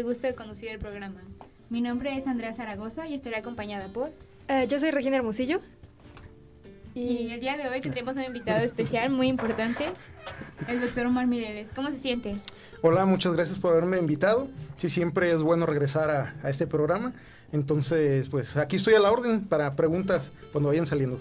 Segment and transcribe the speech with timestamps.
[0.00, 1.20] el gusto de conducir el programa.
[1.68, 4.10] Mi nombre es Andrea Zaragoza y estaré acompañada por...
[4.48, 5.60] Eh, yo soy Regina Hermosillo.
[6.94, 7.30] Y...
[7.30, 9.84] el día de hoy tendremos un invitado especial muy importante,
[10.68, 11.68] el doctor Omar Mireles.
[11.74, 12.34] ¿Cómo se siente?
[12.80, 14.48] Hola, muchas gracias por haberme invitado.
[14.78, 17.12] Sí, siempre es bueno regresar a, a este programa.
[17.52, 21.20] Entonces, pues aquí estoy a la orden para preguntas cuando vayan saliendo.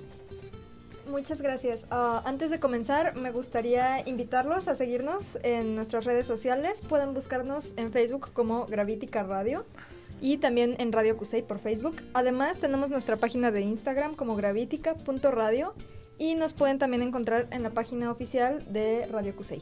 [1.09, 1.84] Muchas gracias.
[1.91, 6.82] Uh, antes de comenzar, me gustaría invitarlos a seguirnos en nuestras redes sociales.
[6.88, 9.66] Pueden buscarnos en Facebook como Gravítica Radio
[10.21, 11.96] y también en Radio Cusey por Facebook.
[12.13, 15.74] Además, tenemos nuestra página de Instagram como gravítica.radio
[16.20, 19.62] y nos pueden también encontrar en la página oficial de Radio Cusey.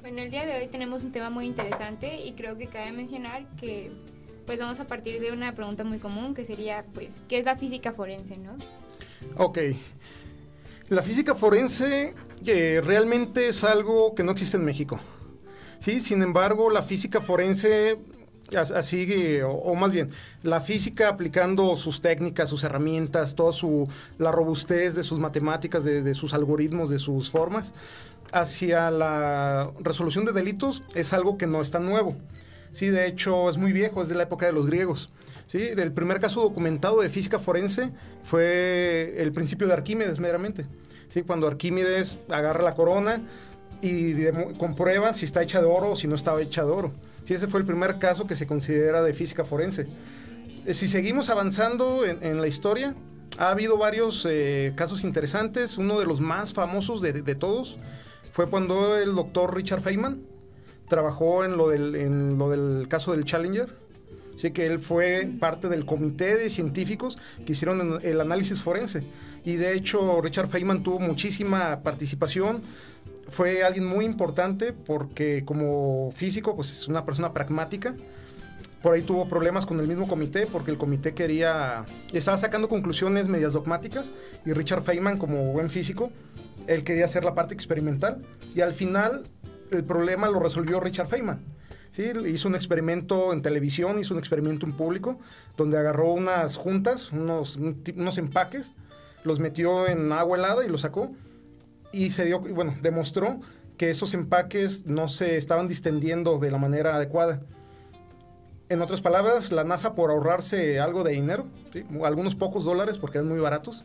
[0.00, 3.44] Bueno, el día de hoy tenemos un tema muy interesante y creo que cabe mencionar
[3.56, 3.90] que
[4.46, 7.56] pues vamos a partir de una pregunta muy común que sería pues ¿qué es la
[7.56, 8.56] física forense, no?
[9.36, 9.58] Ok.
[10.94, 12.14] La física forense
[12.46, 15.00] eh, realmente es algo que no existe en México.
[15.80, 17.98] Sí, sin embargo, la física forense
[18.56, 20.10] así o, más bien
[20.44, 26.00] la física aplicando sus técnicas, sus herramientas, toda su la robustez de sus matemáticas, de,
[26.00, 27.72] de, sus algoritmos, de sus formas
[28.32, 32.14] hacia la resolución de delitos es algo que no es tan nuevo.
[32.72, 35.10] Sí, de hecho es muy viejo, es de la época de los griegos.
[35.46, 35.58] ¿Sí?
[35.58, 37.90] El primer caso documentado de física forense
[38.22, 40.66] fue el principio de Arquímedes, meramente.
[41.08, 41.22] ¿sí?
[41.22, 43.22] Cuando Arquímedes agarra la corona
[43.82, 44.14] y
[44.58, 46.92] comprueba si está hecha de oro o si no estaba hecha de oro.
[47.24, 49.86] Sí, ese fue el primer caso que se considera de física forense.
[50.66, 52.94] Eh, si seguimos avanzando en, la historia,
[53.38, 55.78] ha habido varios eh, casos interesantes.
[55.78, 57.78] Uno de los más famosos de, todos
[58.32, 60.22] fue cuando el doctor Richard Feynman
[60.88, 63.83] trabajó en lo del caso del Challenger
[64.36, 69.02] Así que él fue parte del comité de científicos que hicieron el análisis forense.
[69.44, 72.62] Y de hecho, Richard Feynman tuvo muchísima participación.
[73.28, 77.94] Fue alguien muy importante porque como físico, pues es una persona pragmática.
[78.82, 83.28] Por ahí tuvo problemas con el mismo comité porque el comité quería, estaba sacando conclusiones
[83.28, 84.12] medias dogmáticas
[84.44, 86.10] y Richard Feynman como buen físico,
[86.66, 88.20] él quería hacer la parte experimental
[88.54, 89.22] y al final
[89.70, 91.40] el problema lo resolvió Richard Feynman
[91.96, 95.20] Hizo un experimento en televisión, hizo un experimento en público,
[95.56, 97.56] donde agarró unas juntas, unos,
[98.18, 98.72] empaques,
[99.22, 101.12] los metió en agua helada y los sacó.
[101.92, 103.40] Y se dio, bueno, demostró
[103.76, 107.42] que esos empaques no se estaban distendiendo de la manera adecuada.
[108.68, 111.46] En otras palabras, la NASA por ahorrarse algo de dinero,
[112.02, 113.84] algunos pocos dólares porque eran muy baratos,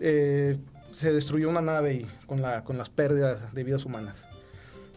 [0.00, 0.58] eh,
[0.90, 4.26] se destruyó una nave y, con las pérdidas de vidas humanas.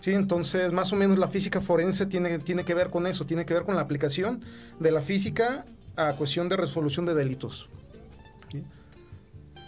[0.01, 3.45] Sí, entonces más o menos la física forense tiene, tiene que ver con eso, tiene
[3.45, 4.43] que ver con la aplicación
[4.79, 5.63] de la física
[5.95, 7.69] a cuestión de resolución de delitos.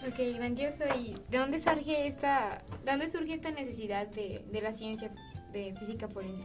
[0.06, 0.84] Ok, grandioso.
[0.98, 5.10] ¿Y de dónde surge esta, dónde surge esta necesidad de, la ciencia
[5.52, 6.44] de física forense?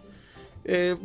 [0.63, 0.95] Eh,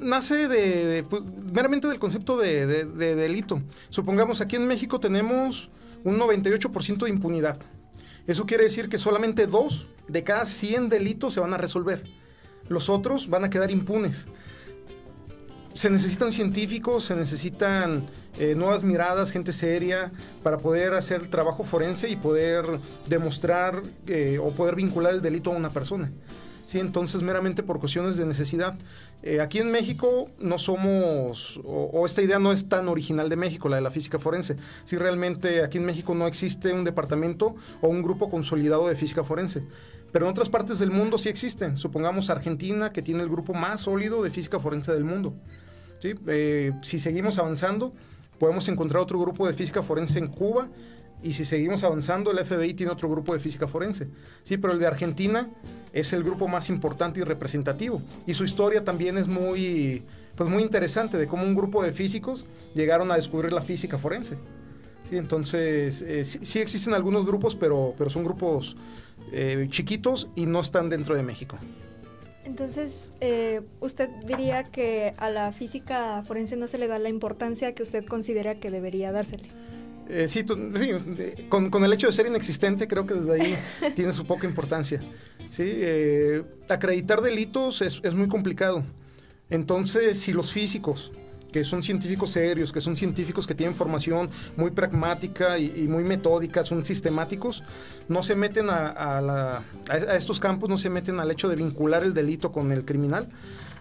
[0.00, 3.60] nace de, pues, meramente del concepto de, de, delito.
[3.90, 5.68] Supongamos aquí en México tenemos
[6.04, 7.58] un 98% de impunidad.
[8.26, 12.02] Eso quiere decir que solamente dos de cada 100 delitos se van a resolver.
[12.70, 14.28] Los otros van a quedar impunes.
[15.74, 18.06] Se necesitan científicos, se necesitan
[18.38, 20.12] eh, nuevas miradas, gente seria,
[20.44, 22.64] para poder hacer trabajo forense y poder
[23.08, 26.12] demostrar eh, o poder vincular el delito a una persona.
[26.64, 26.78] ¿sí?
[26.78, 28.78] Entonces, meramente por cuestiones de necesidad.
[29.24, 33.68] Eh, aquí en México no somos, o, esta idea no es tan original de México,
[33.68, 34.56] la de la física forense.
[34.84, 39.24] Si realmente aquí en México no existe un departamento o un grupo consolidado de física
[39.24, 39.64] forense.
[40.12, 41.76] Pero en otras partes del mundo sí existen.
[41.76, 45.34] Supongamos Argentina, que tiene el grupo más sólido de física forense del mundo.
[46.00, 46.14] ¿sí?
[46.26, 47.92] Eh, si seguimos avanzando,
[48.38, 50.68] podemos encontrar otro grupo de física forense en Cuba
[51.22, 54.08] y si seguimos avanzando, el FBI tiene otro grupo de física forense.
[54.42, 55.50] Sí, pero el de Argentina
[55.92, 58.02] es el grupo más importante y representativo.
[58.26, 60.02] Y su historia también es muy,
[60.34, 64.38] pues muy interesante de cómo un grupo de físicos llegaron a descubrir la física forense.
[65.10, 68.76] Sí, entonces, eh, sí, existen algunos grupos, pero, pero son grupos
[69.32, 71.58] eh, chiquitos y no están dentro de México.
[72.44, 77.74] Entonces, eh, ¿usted diría que a la física forense no se le da la importancia
[77.74, 79.48] que usted considera que debería dársele?
[80.08, 80.44] Eh, sí,
[81.48, 83.56] con, el hecho de ser inexistente, creo que desde ahí
[83.94, 84.98] tiene su poca importancia.
[85.50, 85.62] ¿sí?
[85.64, 88.82] Eh, acreditar delitos es, muy complicado.
[89.48, 91.12] Entonces, si los físicos,
[91.52, 96.62] que son científicos serios, que son científicos que tienen formación muy pragmática y, muy metódica,
[96.64, 97.62] son sistemáticos,
[98.08, 99.62] no se meten a,
[100.14, 103.28] estos campos, no se meten al hecho de vincular el delito con el criminal,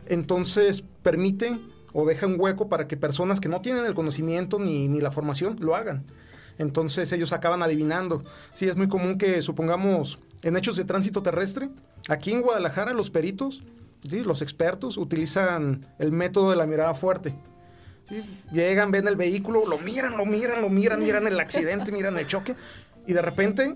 [0.07, 1.62] entonces permiten
[1.94, 5.57] o deja un hueco para que personas que no tienen el conocimiento ni, la formación
[5.60, 6.06] lo hagan.
[6.57, 8.24] Entonces ellos acaban adivinando.
[8.54, 11.69] Sí, es muy común que supongamos en hechos de tránsito terrestre,
[12.10, 13.63] aquí en Guadalajara los peritos
[14.07, 14.24] ¿sí?
[14.24, 17.33] Los expertos utilizan el método de la mirada fuerte.
[18.51, 22.27] Llegan, ven el vehículo, lo miran, lo miran, lo miran, miran el accidente, miran el
[22.27, 22.56] choque
[23.06, 23.75] y de repente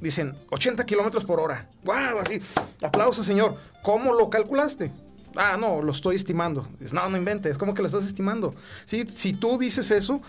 [0.00, 1.68] dicen 80 kilómetros por hora.
[1.84, 2.20] ¡Wow!
[2.22, 2.40] Así,
[2.82, 3.56] aplauso, señor.
[3.82, 4.90] ¿Cómo lo calculaste?
[5.36, 6.68] Ah, no, lo estoy estimando.
[6.92, 8.54] No, no inventes, ¿cómo que lo estás estimando?
[8.84, 9.04] ¿Sí?
[9.08, 10.20] Si tú dices eso,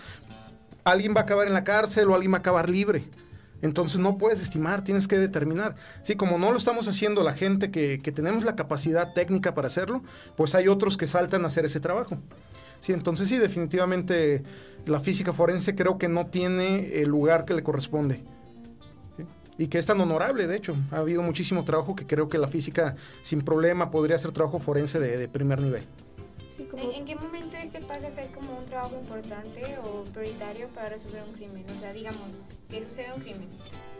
[0.84, 3.04] alguien va a acabar en la cárcel o alguien va a acabar libre.
[3.62, 5.76] Entonces no puedes estimar, tienes que determinar.
[6.02, 10.02] Sí, como no lo estamos haciendo la gente que, tenemos la capacidad técnica para hacerlo,
[10.36, 12.18] pues hay otros que saltan a hacer ese trabajo.
[12.82, 14.42] Sí, entonces sí, definitivamente
[14.86, 18.24] la física forense creo que no tiene el lugar que le corresponde.
[19.56, 20.74] Y que es tan honorable, de hecho.
[20.90, 24.98] Ha habido muchísimo trabajo que creo que la física sin problema podría ser trabajo forense
[24.98, 25.84] de primer nivel.
[26.56, 26.82] Sí, como...
[26.82, 30.88] ¿En, ¿En, qué momento este pasa a ser como un trabajo importante o prioritario para
[30.88, 31.64] resolver un crimen?
[31.68, 33.48] O sea, digamos, que sucede un crimen.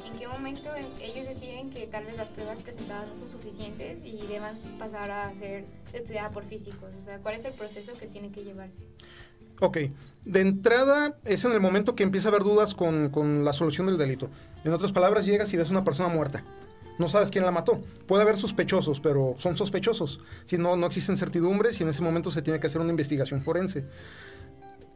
[0.06, 4.26] ¿En qué momento ellos deciden que tal vez las pruebas presentadas no son suficientes y
[4.26, 6.90] deban pasar a ser estudiadas por físicos?
[6.96, 8.82] O sea, ¿cuál es el proceso que tiene que llevarse?
[9.60, 9.78] Ok,
[10.24, 13.86] de entrada es en el momento que empieza a haber dudas con, con la solución
[13.86, 14.28] del delito.
[14.64, 16.42] En otras palabras, llegas y ves una persona muerta
[16.98, 17.80] no sabes quién la mató.
[18.06, 20.20] Puede haber sospechosos, pero son sospechosos.
[20.44, 23.42] Si no, no existen certidumbres y en ese momento se tiene que hacer una investigación
[23.42, 23.84] forense.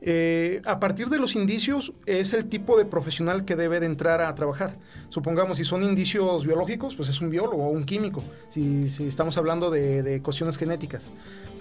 [0.03, 4.21] Eh, a partir de los indicios es el tipo de profesional que debe de entrar
[4.21, 4.75] a trabajar.
[5.09, 9.71] Supongamos, si son indicios biológicos, pues es un biólogo o un químico, si, estamos hablando
[9.71, 11.11] de, cuestiones genéticas.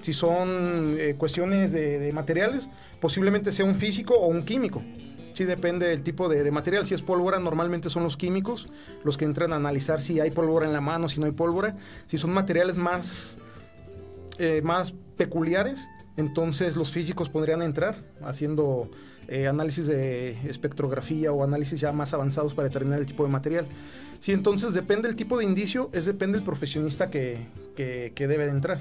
[0.01, 4.83] Si son eh, cuestiones de materiales, posiblemente sea un físico o un químico.
[5.35, 6.85] Sí, depende del tipo de, material.
[6.85, 8.69] Si es pólvora, normalmente son los químicos
[9.03, 11.75] los que entran a analizar si hay pólvora en la mano, si no hay pólvora.
[12.07, 13.37] Si son materiales más,
[14.39, 18.89] eh, más peculiares, entonces los físicos podrían entrar haciendo
[19.27, 23.67] eh, análisis de espectrografía o análisis ya más avanzados para determinar el tipo de material.
[24.21, 27.45] Sí, entonces depende del tipo de indicio, es depende del profesionista que,
[27.75, 28.79] que, que debe de entrar.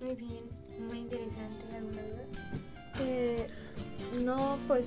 [0.00, 0.49] Muy bien,
[4.24, 4.86] no, pues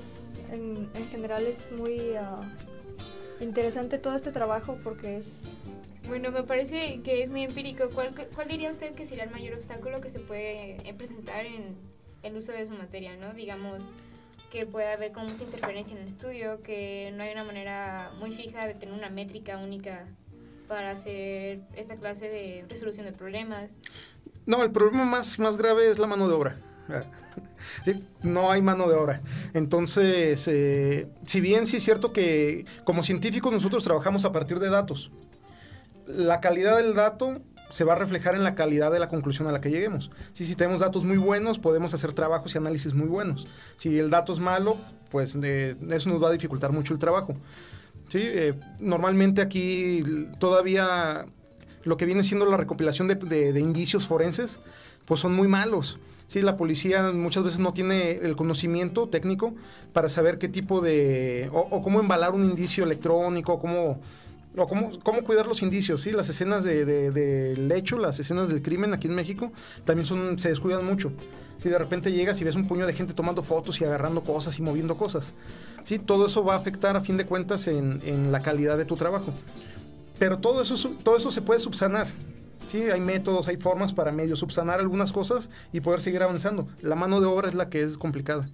[0.52, 5.42] en, en, general es muy uh, interesante todo este trabajo porque es...
[6.08, 7.90] Bueno, me parece que es muy empírico.
[7.94, 11.76] ¿Cuál, ¿Cuál, diría usted que sería el mayor obstáculo que se puede presentar en
[12.24, 13.34] el uso de su materia, no?
[13.34, 13.90] Digamos
[14.52, 18.32] que puede haber como mucha interferencia en el estudio, que no hay una manera muy
[18.32, 20.06] fija de tener una métrica única
[20.68, 23.80] para hacer esta clase de resolución de problemas.
[24.46, 26.60] No, el problema más, más grave es la mano de obra.
[28.24, 29.22] No hay mano de obra.
[29.54, 34.70] Entonces, eh, si bien sí es cierto que como científicos nosotros trabajamos a partir de
[34.70, 35.12] datos,
[36.08, 39.52] la calidad del dato se va a reflejar en la calidad de la conclusión a
[39.52, 40.12] la que lleguemos.
[40.34, 43.48] Si, si tenemos datos muy buenos, podemos hacer trabajos y análisis muy buenos.
[43.78, 44.78] Si el dato es malo,
[45.10, 47.36] pues eh, eso nos va a dificultar mucho el trabajo.
[48.14, 50.04] Eh, normalmente aquí
[50.40, 51.26] todavía
[51.84, 54.60] lo que viene siendo la recopilación de, de, de indicios forenses,
[55.06, 55.98] pues son muy malos.
[56.34, 59.54] Sí, la policía muchas veces no tiene el conocimiento técnico
[59.94, 61.48] para saber qué tipo de...
[61.54, 64.00] o, cómo embalar un indicio electrónico, cómo,
[64.58, 66.02] o cómo, cómo cuidar los indicios.
[66.02, 69.52] Sí, las escenas del de, de hecho, las escenas del crimen aquí en México,
[69.86, 71.12] también son, se descuidan mucho.
[71.60, 74.58] Si de repente llegas y ves un puño de gente tomando fotos y agarrando cosas
[74.58, 75.36] y moviendo cosas.
[75.84, 78.86] Sí, todo eso va a afectar a fin de cuentas en, en la calidad de
[78.86, 79.32] tu trabajo.
[80.18, 82.08] Pero todo eso, todo eso se puede subsanar.
[82.70, 86.68] Sí, hay métodos, hay formas para medio subsanar algunas cosas y poder seguir avanzando.
[86.82, 88.50] La mano de obra es la que es complicada.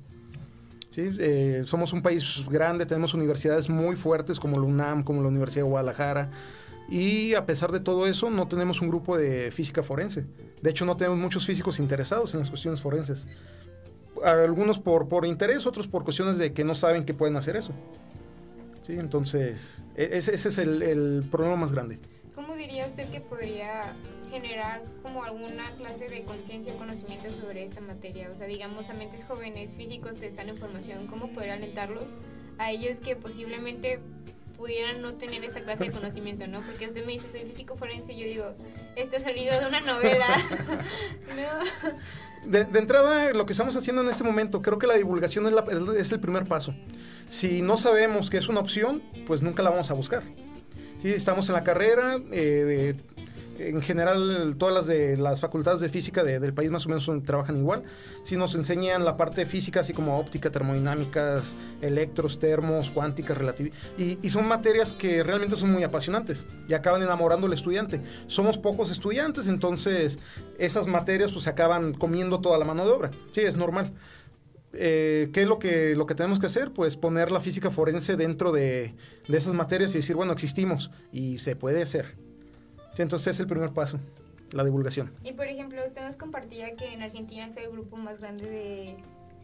[0.92, 1.10] ¿Sí?
[1.20, 5.64] Eh, somos un país grande, tenemos universidades muy fuertes como la UNAM, como la Universidad
[5.64, 6.32] de Guadalajara.
[6.90, 10.26] Y a pesar de todo eso, no tenemos un grupo de física forense.
[10.62, 13.28] De hecho, no tenemos muchos físicos interesados en las cuestiones forenses.
[14.24, 17.72] Algunos por, por interés, otros por cuestiones de que no saben que pueden hacer eso.
[18.82, 18.94] ¿Sí?
[18.94, 22.00] Entonces, ese, ese es el problema más grande.
[22.40, 23.94] ¿Cómo diría usted que podría
[24.32, 28.30] generar como alguna clase de conciencia o conocimiento sobre esta materia?
[28.34, 32.06] O sea, digamos a mentes jóvenes, físicos que están en formación, ¿cómo poder alentarlos
[32.58, 34.00] a ellos que posiblemente
[34.56, 36.62] pudieran no tener esta clase de conocimiento, ¿no?
[36.62, 38.56] Porque usted me dice, soy físico forense, y yo digo,
[38.96, 40.28] este ha salido de una novela.
[41.36, 42.50] no.
[42.50, 45.52] De, de, entrada, lo que estamos haciendo en este momento, creo que la divulgación es,
[45.52, 45.66] la,
[45.98, 46.74] es el primer paso.
[47.28, 50.24] Si no sabemos que es una opción, pues nunca la vamos a buscar.
[51.02, 52.18] Sí, estamos en la carrera.
[52.32, 56.86] Eh, de, en general, todas las de las facultades de física de, del país más
[56.86, 57.84] o menos son, trabajan igual.
[58.24, 63.76] Sí, nos enseñan la parte de física, así como óptica, termodinámicas, electros, termos, cuánticas, relatividad.
[63.98, 68.02] Y, y, son materias que realmente son muy apasionantes y acaban enamorando al estudiante.
[68.28, 70.20] Somos pocos estudiantes, entonces
[70.58, 73.12] esas materias pues se acaban comiendo toda la mano de obra.
[73.32, 73.94] Sí, es normal.
[74.74, 76.72] Eh, ¿Qué es lo que, lo que tenemos que hacer?
[76.72, 78.94] Pues poner la física forense dentro de,
[79.28, 82.16] de esas materias y decir, bueno, existimos y se puede hacer.
[82.94, 84.00] Sí, entonces es el primer paso.
[84.52, 85.12] la divulgación.
[85.24, 88.98] Y por ejemplo, usted nos compartía que en Argentina es el grupo más grande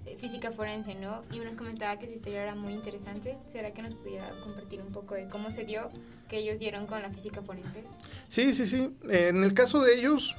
[0.04, 1.22] de física forense, ¿no?
[1.32, 3.38] Y nos comentaba que su historia era muy interesante.
[3.48, 5.90] ¿Será que nos pudiera compartir un poco de cómo se dio
[6.30, 7.84] que ellos dieron con la física forense?
[8.28, 8.96] Sí, sí, sí.
[9.10, 10.36] en el caso de ellos,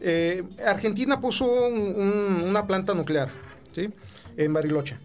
[0.00, 3.30] eh, Argentina puso una planta nuclear,
[4.36, 4.96] En Bariloche.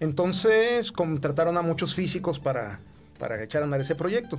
[0.00, 2.78] Entonces contrataron a muchos físicos para,
[3.18, 4.38] para echar a andar ese proyecto.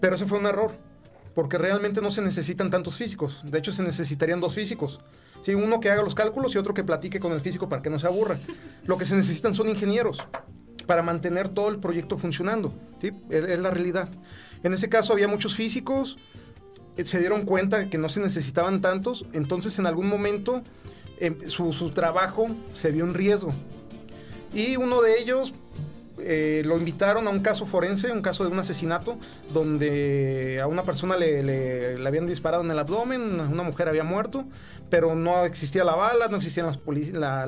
[0.00, 0.72] Pero ese fue un error,
[1.34, 3.42] porque realmente no se necesitan tantos físicos.
[3.44, 5.00] De hecho, se necesitarían dos físicos.
[5.42, 7.90] Sí, uno que haga los cálculos y otro que platique con el físico para que
[7.90, 8.38] no se aburra.
[8.84, 10.22] Lo que se necesitan son ingenieros
[10.86, 12.74] para mantener todo el proyecto funcionando.
[12.98, 13.12] ¿sí?
[13.30, 14.08] Es, la realidad.
[14.62, 16.18] En ese caso había muchos físicos,
[16.96, 20.62] eh, se dieron cuenta que no se necesitaban tantos, entonces en algún momento
[21.46, 23.52] su, su trabajo se vio en riesgo.
[24.52, 25.52] Y uno de ellos
[26.22, 29.16] eh, lo invitaron a un caso forense, un caso de un asesinato,
[29.52, 34.44] donde a una persona le, habían disparado en el abdomen, una mujer había muerto,
[34.90, 36.78] pero no existía la bala, no existían las,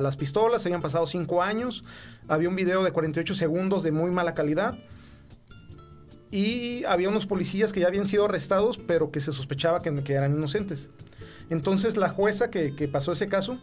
[0.01, 1.83] las pistolas, habían pasado cinco años,
[2.27, 4.75] había un video de 48 segundos de muy mala calidad.
[6.31, 10.35] Y había unos policías que ya habían sido arrestados, pero que se sospechaba que, eran
[10.35, 10.89] inocentes.
[11.53, 13.59] Entonces la jueza que, que pasó ese caso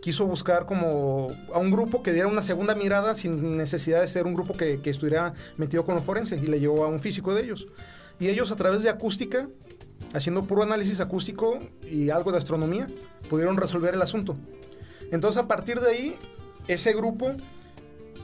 [0.00, 4.26] quiso buscar como a un grupo que diera una segunda mirada sin necesidad de ser
[4.26, 7.42] un grupo que, estuviera metido con los forenses y le llevó a un físico de
[7.42, 7.66] ellos.
[8.18, 9.48] Y ellos a través de acústica,
[10.14, 11.58] haciendo puro análisis acústico
[11.90, 12.86] y algo de astronomía,
[13.28, 14.36] pudieron resolver el asunto.
[15.12, 16.16] Entonces a partir de ahí,
[16.68, 17.32] ese grupo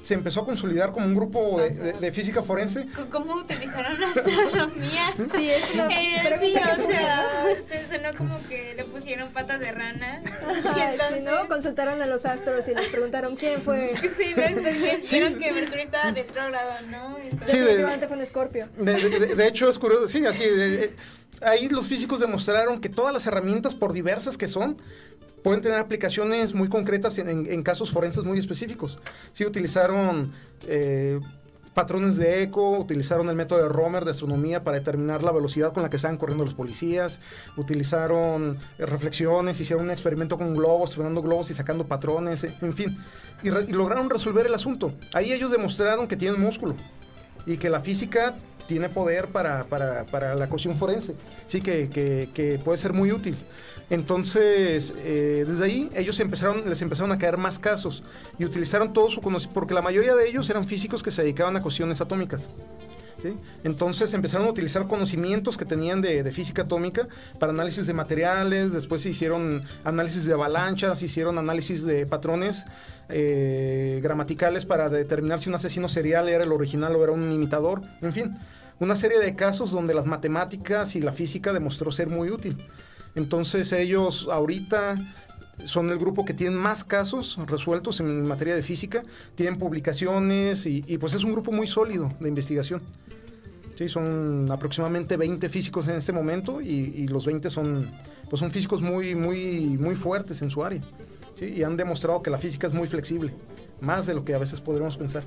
[0.02, 2.86] se empezó a consolidar como un grupo de, física forense.
[3.10, 5.14] ¿Cómo utilizaron la astronomía?
[5.34, 9.70] Sí, es una eh, Sí, o sea, se sonó como que le pusieron patas de
[9.72, 10.20] rana.
[10.76, 11.24] y entonces...
[11.24, 11.48] ¿no?
[11.48, 13.94] Consultaron a los astros y les preguntaron quién fue.
[14.16, 15.10] Sí, ¿ves?
[15.10, 17.18] Vieron que Mercurio estaba retrógrado, ¿no?
[17.18, 18.68] Entonces, sí, de, fue un escorpio.
[18.76, 20.44] De, hecho, es curioso, sí, así,
[21.40, 24.76] ahí los físicos demostraron que todas las herramientas, por diversas que son,
[25.42, 28.98] pueden tener aplicaciones muy concretas en, casos forenses muy específicos.
[29.32, 30.32] Sí, utilizaron
[30.66, 31.20] eh,
[31.74, 35.82] patrones de eco, utilizaron el método de Romer de astronomía para determinar la velocidad con
[35.82, 37.20] la que estaban corriendo los policías,
[37.56, 42.74] utilizaron eh, reflexiones, hicieron un experimento con globos, tronando globos y sacando patrones, eh, en
[42.74, 42.96] fin,
[43.42, 44.92] y, lograron resolver el asunto.
[45.12, 46.74] Ahí ellos demostraron que tienen músculo
[47.46, 48.36] y que la física
[48.68, 49.66] tiene poder para,
[50.34, 51.14] la cuestión forense,
[51.46, 51.88] sí, que,
[52.32, 53.36] que puede ser muy útil.
[53.90, 58.02] Entonces, eh, desde ahí ellos empezaron, les empezaron a caer más casos
[58.38, 61.56] y utilizaron todo su conocimiento, porque la mayoría de ellos eran físicos que se dedicaban
[61.56, 62.48] a cuestiones atómicas.
[63.64, 67.08] Entonces empezaron a utilizar conocimientos que tenían de, física atómica
[67.38, 72.64] para análisis de materiales, después se hicieron análisis de avalanchas, hicieron análisis de patrones
[73.08, 77.82] eh, gramaticales para determinar si un asesino serial era el original o era un imitador,
[78.00, 78.38] en fin,
[78.80, 82.56] una serie de casos donde las matemáticas y la física demostró ser muy útil.
[83.14, 84.94] Entonces ellos ahorita
[85.64, 89.02] son el grupo que tienen más casos resueltos en materia de física,
[89.34, 92.82] tienen publicaciones y, pues es un grupo muy sólido de investigación.
[93.76, 97.88] Sí, son aproximadamente 20 físicos en este momento y, los 20 son,
[98.28, 100.80] pues son físicos muy, muy, muy fuertes en su área.
[101.40, 103.32] Y han demostrado que la física es muy flexible,
[103.80, 105.24] más de lo que a veces podríamos pensar,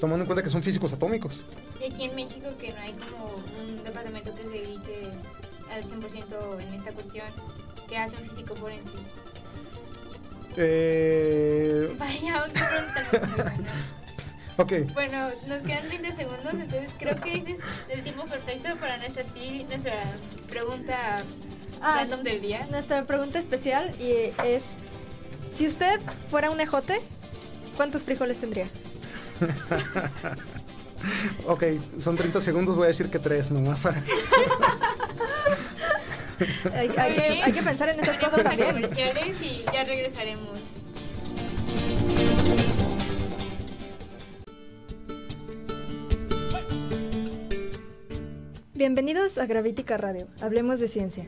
[0.00, 1.44] tomando en cuenta que son físicos atómicos.
[1.80, 1.90] Y
[5.76, 7.26] al 100% en esta cuestión
[7.88, 8.98] que hace un físico forense?
[10.56, 11.94] Eh...
[11.98, 13.54] Vaya, otra pregunta.
[14.56, 14.72] ok.
[14.94, 19.24] Bueno, nos quedan 30 segundos, entonces creo que ese es el tiempo perfecto para nuestra,
[19.68, 19.92] nuestra
[20.48, 21.22] pregunta
[21.82, 22.66] ah, random del día.
[22.70, 24.62] Nuestra pregunta especial y es,
[25.54, 27.00] si usted fuera un ejote,
[27.76, 28.70] ¿cuántos frijoles tendría?
[31.46, 31.64] ok,
[32.00, 34.02] son 30 segundos, voy a decir que tres nomás para...
[36.74, 38.72] hay, que, pensar en esas cosas también.
[38.72, 40.58] comerciales y ya regresaremos.
[48.74, 51.26] Bienvenidos a Gravítica Radio, hablemos de ciencia.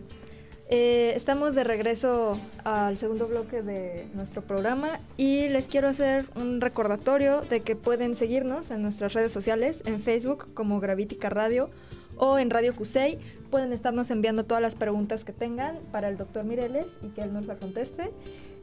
[0.70, 6.60] Eh, estamos de regreso al segundo bloque de nuestro programa y les quiero hacer un
[6.60, 11.70] recordatorio de que pueden seguirnos en nuestras redes sociales, en Facebook como Gravítica Radio
[12.18, 13.18] o en Radio Cusey.
[13.50, 17.32] Pueden estarnos enviando todas las preguntas que tengan para el doctor Mireles y que él
[17.32, 18.10] nos la conteste.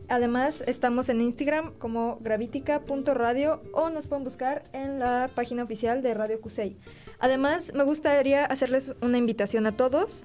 [0.08, 6.14] Además, estamos en Instagram como gravitica.radio o nos pueden buscar en la página oficial de
[6.14, 6.78] Radio Cusey.
[7.20, 10.24] Además, me gustaría hacerles una invitación a todos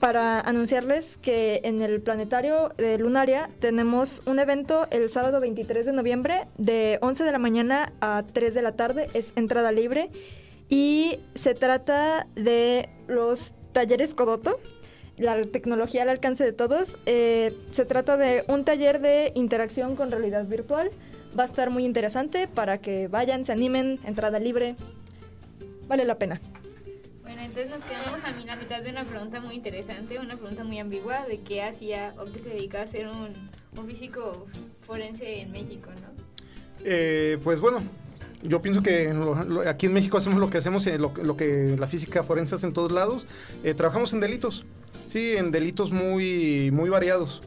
[0.00, 5.92] para anunciarles que en el planetario de Lunaria tenemos un evento el sábado 23 de
[5.92, 10.10] noviembre de 11 de la mañana a 3 de la tarde, es entrada libre
[10.74, 14.58] y se trata de los talleres Codoto.
[15.16, 16.98] la tecnología al alcance de todos.
[17.06, 20.90] Eh, se trata de un taller de interacción con realidad virtual.
[21.38, 24.74] Va a estar muy interesante para que vayan, se animen, entrada libre.
[25.86, 26.40] Vale la pena.
[27.22, 30.80] Bueno, entonces nos quedamos a la mitad de una pregunta muy interesante, una pregunta muy
[30.80, 33.32] ambigua de qué hacía o qué se dedica a ser un,
[33.78, 34.48] un físico
[34.80, 36.08] forense en México, ¿no?
[36.84, 37.80] Eh, pues bueno,
[38.44, 39.12] yo pienso que
[39.66, 42.72] aquí en México hacemos lo que hacemos, lo, lo, que la física forense hace en
[42.72, 43.26] todos lados.
[43.62, 44.66] Eh, trabajamos en delitos,
[45.08, 47.42] sí, en delitos muy, muy variados.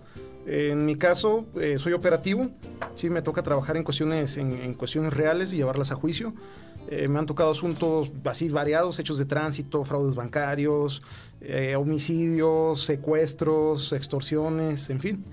[0.48, 2.50] En mi caso, eh, soy operativo,
[2.96, 6.34] sí, me toca trabajar en cuestiones, en, cuestiones reales y llevarlas a juicio.
[6.90, 11.04] Eh, me han tocado asuntos así variados, hechos de tránsito, fraudes bancarios,
[11.78, 15.26] homicidios, secuestros, extorsiones, en fin.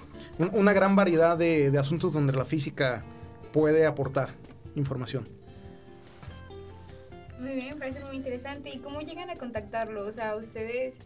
[0.53, 3.05] una gran variedad de asuntos donde la física
[3.53, 4.31] puede aportar
[4.75, 5.25] información.
[7.45, 8.71] Muy bien, parece muy interesante.
[8.71, 10.07] ¿Y cómo llegan a contactarlo?
[10.07, 10.99] O sea, ustedes,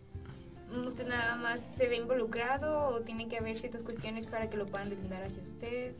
[0.87, 4.67] ¿usted nada más se ve involucrado o tiene que haber ciertas cuestiones para que lo
[4.67, 5.95] puedan deslindar hacia usted?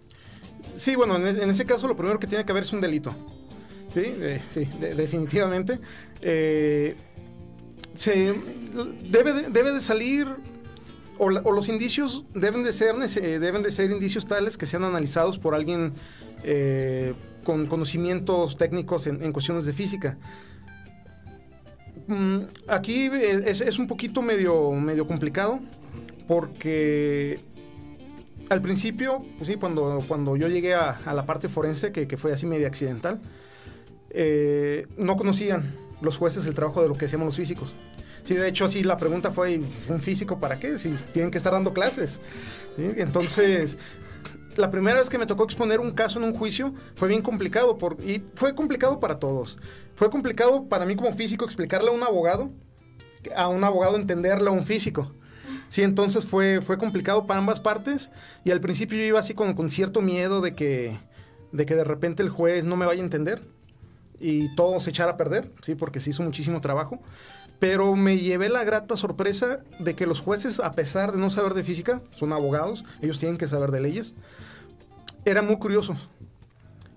[0.77, 3.13] Sí, bueno, en, ese caso lo primero que tiene que haber es un delito.
[3.89, 5.81] Sí, eh, sí, definitivamente.
[6.21, 6.95] Eh,
[7.95, 8.33] se,
[9.11, 10.29] debe, de, debe de salir
[11.19, 15.57] o, los indicios deben de ser deben de ser indicios tales que sean analizados por
[15.57, 15.95] alguien
[16.45, 17.13] eh,
[17.45, 20.17] con conocimientos técnicos en, cuestiones de física.
[22.07, 25.61] Mm, aquí es, un poquito medio, medio complicado
[26.27, 27.41] porque
[28.49, 32.47] al principio, pues sí, cuando, cuando yo llegué a, la parte forense, que, fue así
[32.47, 33.21] medio accidental,
[34.11, 37.75] eh, no conocían los jueces el trabajo de lo que hacíamos los físicos.
[38.23, 40.79] Sí, de hecho, así la pregunta fue, ¿un físico para qué?
[40.79, 42.21] Si tienen que estar dando clases.
[42.77, 43.79] Entonces,
[44.59, 47.79] la primera vez que me tocó exponer un caso en un juicio fue bien complicado
[48.05, 49.57] y fue complicado para todos.
[49.95, 52.51] Fue complicado para mí como físico explicarle a un abogado,
[53.37, 55.13] a un abogado entenderle a un físico.
[55.69, 58.11] Sí, entonces fue, fue complicado para ambas partes
[58.45, 60.99] y al principio yo iba así con, con cierto miedo de que,
[61.53, 63.43] de que de repente el juez no me vaya a entender
[64.19, 67.01] y todo se echara a perder, sí, porque se hizo muchísimo trabajo.
[67.61, 71.55] Pero me llevé la grata sorpresa de que los jueces, a pesar de no saber
[71.55, 74.15] de física, son abogados, ellos tienen que saber de leyes,
[75.31, 76.09] eran muy curiosos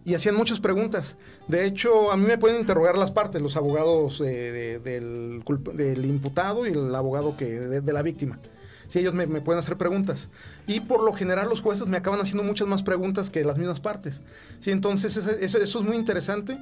[0.04, 1.18] y hacían muchas preguntas.
[1.48, 6.72] De hecho, a mí me pueden interrogar las partes, los abogados del, del, imputado y
[6.72, 8.40] el abogado que, de, la víctima.
[8.88, 10.30] Si ellos me, pueden hacer preguntas.
[10.68, 13.80] Y por lo general los jueces me acaban haciendo muchas más preguntas que las mismas
[13.80, 14.22] partes.
[14.60, 16.58] Sí, entonces eso, eso es muy interesante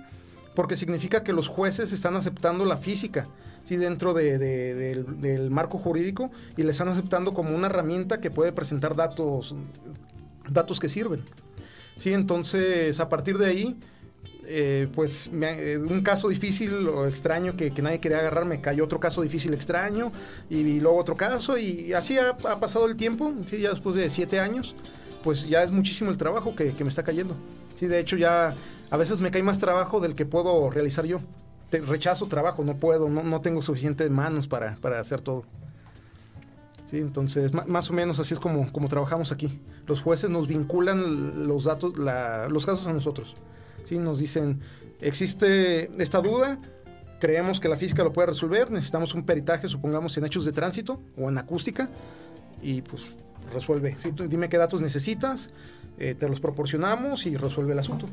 [0.55, 3.27] porque significa que los jueces están aceptando la física
[3.63, 3.77] ¿sí?
[3.77, 9.55] dentro del, marco jurídico y le están aceptando como una herramienta que puede presentar datos,
[10.49, 11.23] datos que sirven.
[11.99, 12.13] ¿Sí?
[12.13, 13.77] Entonces, a partir de ahí,
[14.45, 18.99] eh, pues eh, un caso difícil o extraño que, nadie quería agarrar, me cayó otro
[18.99, 20.12] caso difícil extraño
[20.49, 23.59] y, luego otro caso y así ha, pasado el tiempo, ¿sí?
[23.59, 24.75] ya después de siete años,
[25.23, 27.35] pues ya es muchísimo el trabajo que, me está cayendo.
[27.75, 28.55] Sí, de hecho ya
[28.89, 31.19] a veces me cae más trabajo del que puedo realizar yo.
[31.71, 35.45] rechazo trabajo, no puedo, no, no tengo suficientes manos para, para hacer todo.
[36.89, 39.60] Sí, entonces, más o menos así es como, como trabajamos aquí.
[39.86, 43.36] Los jueces nos vinculan los datos, los casos a nosotros.
[43.86, 43.99] ¿sí?
[43.99, 44.60] Nos dicen,
[44.99, 46.58] existe esta duda,
[47.19, 50.99] creemos que la física lo puede resolver, necesitamos un peritaje, supongamos, en hechos de tránsito
[51.15, 51.89] o en acústica,
[52.60, 53.13] y pues
[53.54, 53.95] resuelve.
[53.99, 54.12] ¿sí?
[54.28, 55.52] dime qué datos necesitas,
[55.99, 58.08] eh, te los proporcionamos y resuelve el asunto.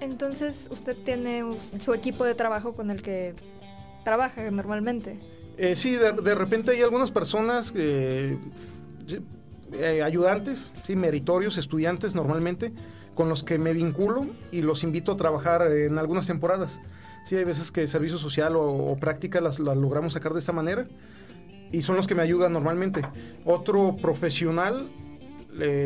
[0.00, 1.44] Entonces, usted tiene
[1.78, 3.36] su equipo de trabajo con el que
[4.02, 5.39] trabaja normalmente.
[5.62, 8.38] Eh, sí, de, repente hay algunas personas, eh,
[9.74, 12.72] eh, ayudantes, sí, meritorios, estudiantes normalmente,
[13.14, 16.80] con los que me vinculo y los invito a trabajar en algunas temporadas.
[17.26, 20.88] Sí, hay veces que servicio social o, práctica las, logramos sacar de esta manera
[21.70, 23.02] y son los que me ayudan normalmente.
[23.44, 24.90] Otro profesional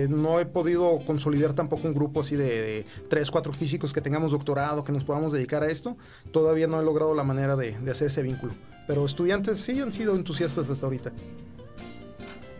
[0.09, 4.85] no he podido consolidar tampoco un grupo así de, tres, cuatro físicos que tengamos doctorado,
[4.85, 5.97] que nos podamos dedicar a esto.
[6.31, 8.53] Todavía no he logrado la manera de hacer ese vínculo.
[8.87, 11.13] Pero estudiantes sí han sido entusiastas hasta ahorita.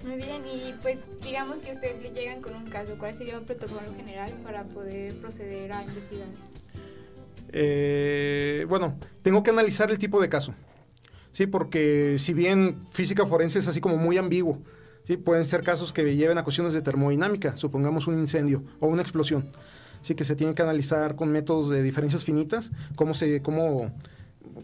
[0.05, 3.43] Muy bien, y pues digamos que ustedes le llegan con un caso, ¿cuál sería el
[3.43, 6.29] protocolo general para poder proceder a investigar?
[7.51, 10.55] Eh, bueno, tengo que analizar el tipo de caso.
[11.33, 14.63] Sí, porque si bien física forense es así como muy ambiguo,
[15.05, 19.03] sí, pueden ser casos que lleven a cuestiones de termodinámica, supongamos un incendio o una
[19.03, 19.51] explosión.
[20.03, 23.91] Sí, que se tiene que analizar con métodos de diferencias finitas, cómo se, cómo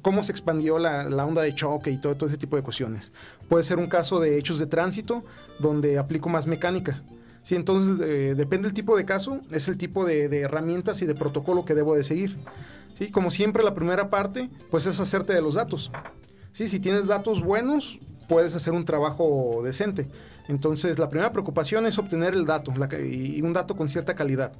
[0.02, 3.12] cómo se expandió la, onda de choque y todo, ese tipo de cuestiones.
[3.48, 5.24] Puede ser un caso de hechos de tránsito
[5.58, 7.02] donde aplico más mecánica.
[7.42, 11.14] Sí, entonces eh, depende del tipo de caso, es el tipo de, herramientas y de
[11.14, 12.38] protocolo que debo de seguir.
[12.94, 13.10] ¿sí?
[13.10, 15.90] Como siempre, la primera parte, pues es hacerte de los datos.
[16.52, 16.68] ¿sí?
[16.68, 20.08] Si tienes datos buenos, puedes hacer un trabajo decente.
[20.48, 24.52] Entonces, la primera preocupación es obtener el dato y un dato con cierta calidad.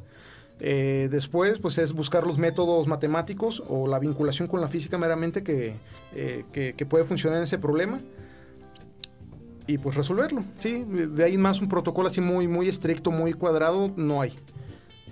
[0.60, 5.42] Eh, después, pues es buscar los métodos matemáticos o la vinculación con la física meramente
[5.42, 5.74] que,
[6.14, 7.98] eh, que, puede funcionar en ese problema
[9.66, 10.44] y pues resolverlo.
[10.58, 14.36] Sí, de ahí más un protocolo así muy, muy estricto, muy cuadrado, no hay.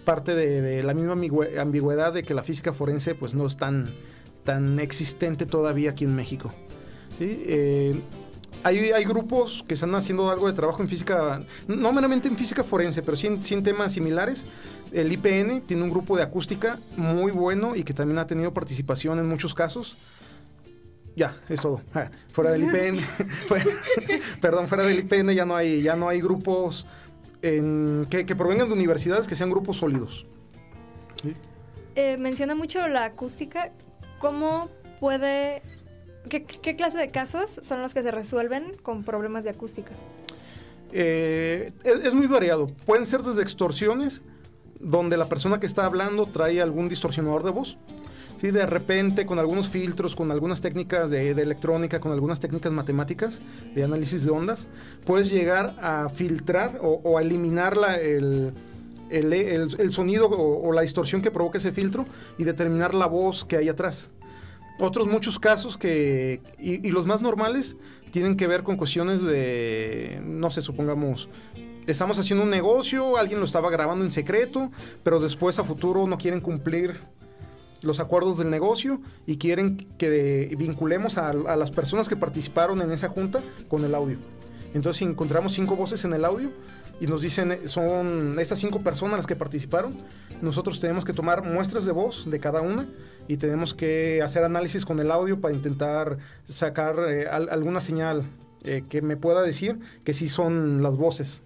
[0.05, 1.13] Parte de, la misma
[1.59, 3.87] ambigüedad de que la física forense pues no es tan,
[4.45, 6.53] tan existente todavía aquí en México.
[7.17, 7.43] ¿sí?
[7.47, 8.01] Eh,
[8.65, 13.03] hay, grupos que están haciendo algo de trabajo en física, no meramente en física forense,
[13.03, 14.47] pero sí en, temas similares.
[14.93, 19.19] El IPN tiene un grupo de acústica muy bueno y que también ha tenido participación
[19.19, 19.97] en muchos casos.
[21.17, 21.83] Ya, es todo.
[21.95, 22.99] Ah, fuera del IPN,
[24.41, 26.87] perdón, fuera del IPN ya no hay, ya no hay grupos
[27.41, 30.27] que, provengan de universidades que sean grupos sólidos.
[31.95, 33.73] Eh, menciona mucho la acústica.
[34.19, 34.69] ¿Cómo
[35.01, 35.63] puede
[36.29, 39.93] ¿Qué, clase de casos son los que se resuelven con problemas de acústica?
[40.93, 42.67] Eh, es, muy variado.
[42.87, 44.23] Pueden ser desde extorsiones,
[44.81, 47.79] donde la persona que está hablando trae algún distorsionador de voz.
[48.39, 53.41] Sí, de repente con algunos filtros, con algunas técnicas de, electrónica, con algunas técnicas matemáticas
[53.75, 54.69] de análisis de ondas,
[55.05, 58.53] puedes llegar a filtrar o, a eliminar el,
[59.91, 62.07] sonido o, la distorsión que provoca ese filtro
[62.39, 64.09] y determinar la voz que hay atrás.
[64.79, 67.77] Otros muchos casos que, y, los más normales,
[68.13, 71.29] tienen que ver con cuestiones de, no sé, supongamos,
[71.93, 74.71] estamos haciendo un negocio, alguien lo estaba grabando en secreto,
[75.03, 77.01] pero después a futuro no quieren cumplir
[77.81, 83.09] los acuerdos del negocio y quieren que vinculemos a, las personas que participaron en esa
[83.09, 84.19] junta con el audio.
[84.75, 86.51] Entonces, si encontramos cinco voces en el audio,
[87.01, 89.97] y nos dicen, son estas cinco personas las que participaron,
[90.43, 92.89] nosotros tenemos que tomar muestras de voz de cada una
[93.29, 98.29] y tenemos que hacer análisis con el audio para intentar sacar eh, alguna señal
[98.65, 101.45] eh, que me pueda decir que sí son las voces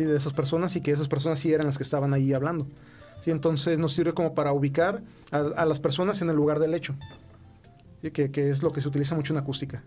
[0.00, 0.06] ¿sí?
[0.06, 2.66] de esas personas y que esas personas sí eran las que estaban ahí hablando.
[3.20, 3.30] ¿sí?
[3.30, 6.94] Entonces nos sirve como para ubicar a, las personas en el lugar del hecho,
[8.00, 9.84] que, que es lo que se utiliza mucho en acústica.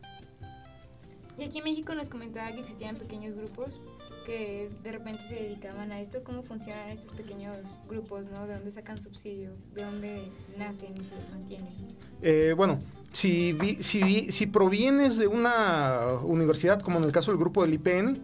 [1.38, 3.80] Y aquí en México nos comentaba que existían pequeños grupos
[4.26, 6.24] que de repente se dedicaban a esto.
[6.24, 7.58] ¿Cómo funcionan estos pequeños
[7.90, 8.28] grupos?
[8.30, 8.46] ¿no?
[8.46, 9.50] ¿De dónde sacan subsidio?
[9.74, 11.74] ¿De dónde nacen y se mantienen?
[12.22, 12.80] Eh, bueno,
[13.12, 18.22] si, si, si provienes de una universidad, como en el caso del grupo del IPN,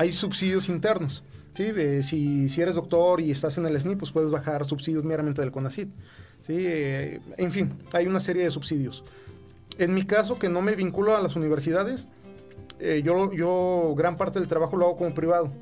[0.00, 1.22] hay subsidios internos.
[1.52, 1.72] ¿sí?
[2.02, 5.50] si, si, eres doctor y estás en el SNI, pues puedes bajar subsidios meramente del
[5.50, 5.88] CONACID.
[6.40, 6.56] ¿sí?
[6.56, 9.04] Eh, en fin, hay una serie de subsidios.
[9.76, 12.08] En mi caso, que no me vinculo a las universidades,
[12.78, 15.52] eh, yo, yo gran parte del trabajo lo hago como privado.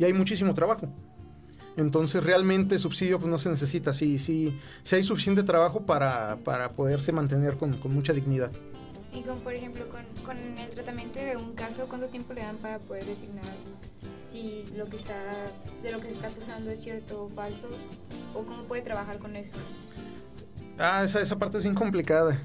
[0.00, 0.88] Y hay muchísimo trabajo.
[1.76, 3.92] Entonces realmente subsidio pues, no se necesita.
[3.92, 8.50] Sí, sí, sí hay suficiente trabajo para, para poderse mantener con, con, mucha dignidad.
[9.14, 12.56] Y con, por ejemplo, con, con, el tratamiento de un caso, ¿cuánto tiempo le dan
[12.56, 13.44] para poder designar
[14.32, 15.14] si lo que está,
[15.82, 17.68] de lo que se está acusando es cierto o falso?
[18.34, 19.56] ¿O cómo puede trabajar con eso?
[20.78, 22.40] Ah, esa, esa parte es bien complicada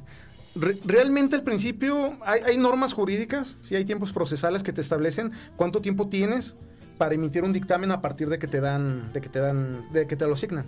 [0.86, 6.08] realmente al principio hay, normas jurídicas, sí hay tiempos procesales que te establecen cuánto tiempo
[6.08, 6.55] tienes
[6.97, 10.08] para emitir un dictamen a partir de que te dan, de que te dan, de
[10.08, 10.65] que te lo asignan.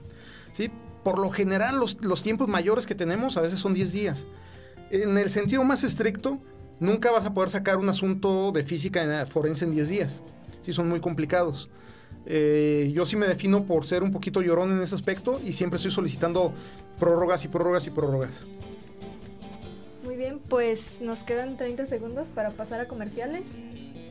[0.54, 0.72] ¿sí?
[1.04, 4.26] Por lo general los, los tiempos mayores que tenemos a veces son 10 días.
[4.92, 6.38] En el sentido más estricto,
[6.82, 10.22] nunca vas a poder sacar un asunto de física forense en 10 días.
[10.64, 11.70] Sí, son muy complicados.
[12.26, 15.78] Eh, yo sí me defino por ser un poquito llorón en ese aspecto y siempre
[15.78, 16.54] estoy solicitando
[17.00, 18.46] prórrogas y prórrogas y prórrogas.
[20.04, 23.46] Muy bien, pues nos quedan 30 segundos para pasar a comerciales,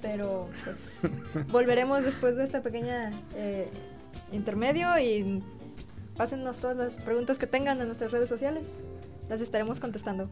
[0.01, 3.69] pero pues volveremos después de esta pequeña eh,
[4.33, 5.43] intermedio y
[6.17, 8.65] pásennos todas las preguntas que tengan en nuestras redes sociales.
[9.31, 10.29] Las estaremos contestando.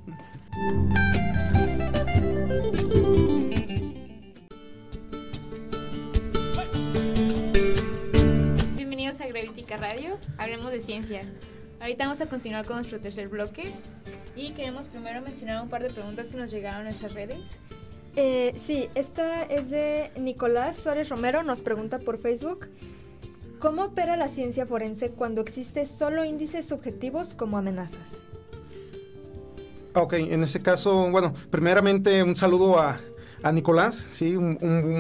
[8.75, 11.23] Bienvenidos a Gravitica Radio, hablemos de ciencia.
[11.79, 13.73] Ahorita vamos a continuar con nuestro tercer bloque
[14.35, 17.39] y queremos primero mencionar un par de preguntas que nos llegaron a nuestras redes.
[18.17, 22.69] Eh, sí, esta es de Nicolás Suárez Romero, nos pregunta por Facebook.
[23.61, 28.25] ¿Cómo opera la ciencia forense cuando existe solo índices subjetivos como amenazas?
[29.94, 33.01] Ok, en este caso, bueno, primeramente un saludo a,
[33.42, 34.59] a Nicolás, sí, un,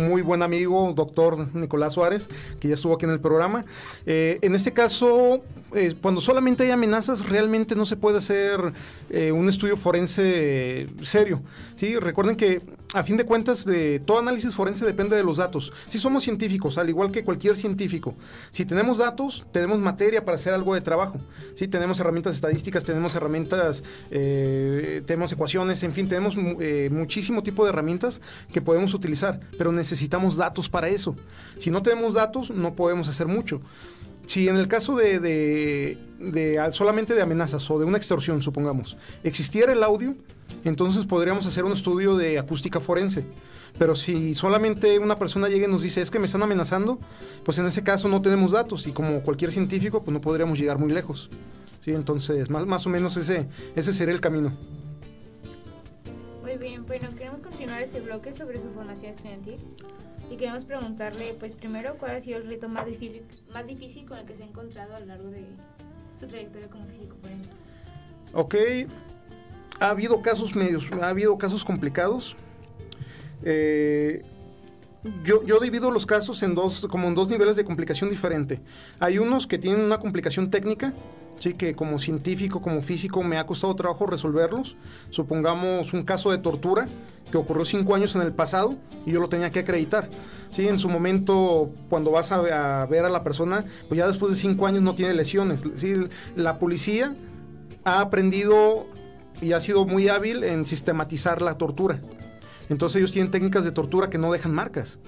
[0.08, 2.28] muy buen amigo, doctor Nicolás Suárez,
[2.60, 3.64] que ya estuvo aquí en el programa.
[4.06, 5.42] Eh, en este caso,
[5.74, 8.72] eh, cuando solamente hay amenazas, realmente no se puede hacer
[9.10, 11.42] eh, un estudio forense serio.
[11.74, 11.96] ¿sí?
[11.96, 12.62] Recuerden que
[12.94, 15.72] a fin de cuentas, de todo análisis forense depende de los datos.
[15.88, 18.14] Si somos científicos, al igual que cualquier científico,
[18.50, 21.18] si tenemos datos, tenemos materia para hacer algo de trabajo.
[21.54, 26.34] Si tenemos herramientas estadísticas, tenemos herramientas, eh, tenemos ecuaciones, en fin, tenemos
[26.90, 31.14] muchísimo tipo de herramientas que podemos utilizar, pero necesitamos datos para eso.
[31.58, 33.60] Si no tenemos datos, no podemos hacer mucho.
[34.28, 39.72] Si en el caso de, de solamente de amenazas o de una extorsión, supongamos, existiera
[39.72, 40.14] el audio,
[40.66, 43.24] entonces podríamos hacer un estudio de acústica forense.
[43.78, 46.98] Pero si solamente una persona llega y nos dice es que me están amenazando,
[47.42, 50.76] pues en ese caso no tenemos datos y como cualquier científico pues no podríamos llegar
[50.76, 51.30] muy lejos.
[51.80, 51.94] ¿sí?
[51.94, 54.52] Entonces más, más o menos ese, ese sería el camino.
[56.42, 59.56] Muy bien, bueno, queremos continuar este bloque sobre su formación estudiantil
[60.30, 64.18] y queremos preguntarle pues primero cuál ha sido el reto más difícil, más difícil con
[64.18, 65.44] el que se ha encontrado a lo largo de
[66.18, 67.50] su trayectoria como físico forense.
[68.34, 68.54] Ok,
[69.80, 72.36] ha habido casos medios, ha habido casos complicados.
[73.42, 74.24] Eh,
[75.24, 78.60] yo, yo, divido los casos en dos, como en dos niveles de complicación diferente.
[78.98, 80.92] Hay unos que tienen una complicación técnica,
[81.38, 84.76] sí, que como científico, como físico, me ha costado trabajo resolverlos.
[85.10, 86.88] Supongamos un caso de tortura
[87.30, 88.74] que ocurrió cinco años en el pasado
[89.06, 90.08] y yo lo tenía que acreditar.
[90.50, 94.32] Sí, en su momento, cuando vas a, a ver a la persona, pues ya después
[94.32, 95.62] de cinco años no tiene lesiones.
[95.74, 95.94] ¿sí?
[96.36, 97.14] La policía
[97.84, 98.86] ha aprendido
[99.40, 102.00] y ha sido muy hábil en sistematizar la tortura.
[102.68, 104.98] Entonces ellos tienen técnicas de tortura que no dejan marcas.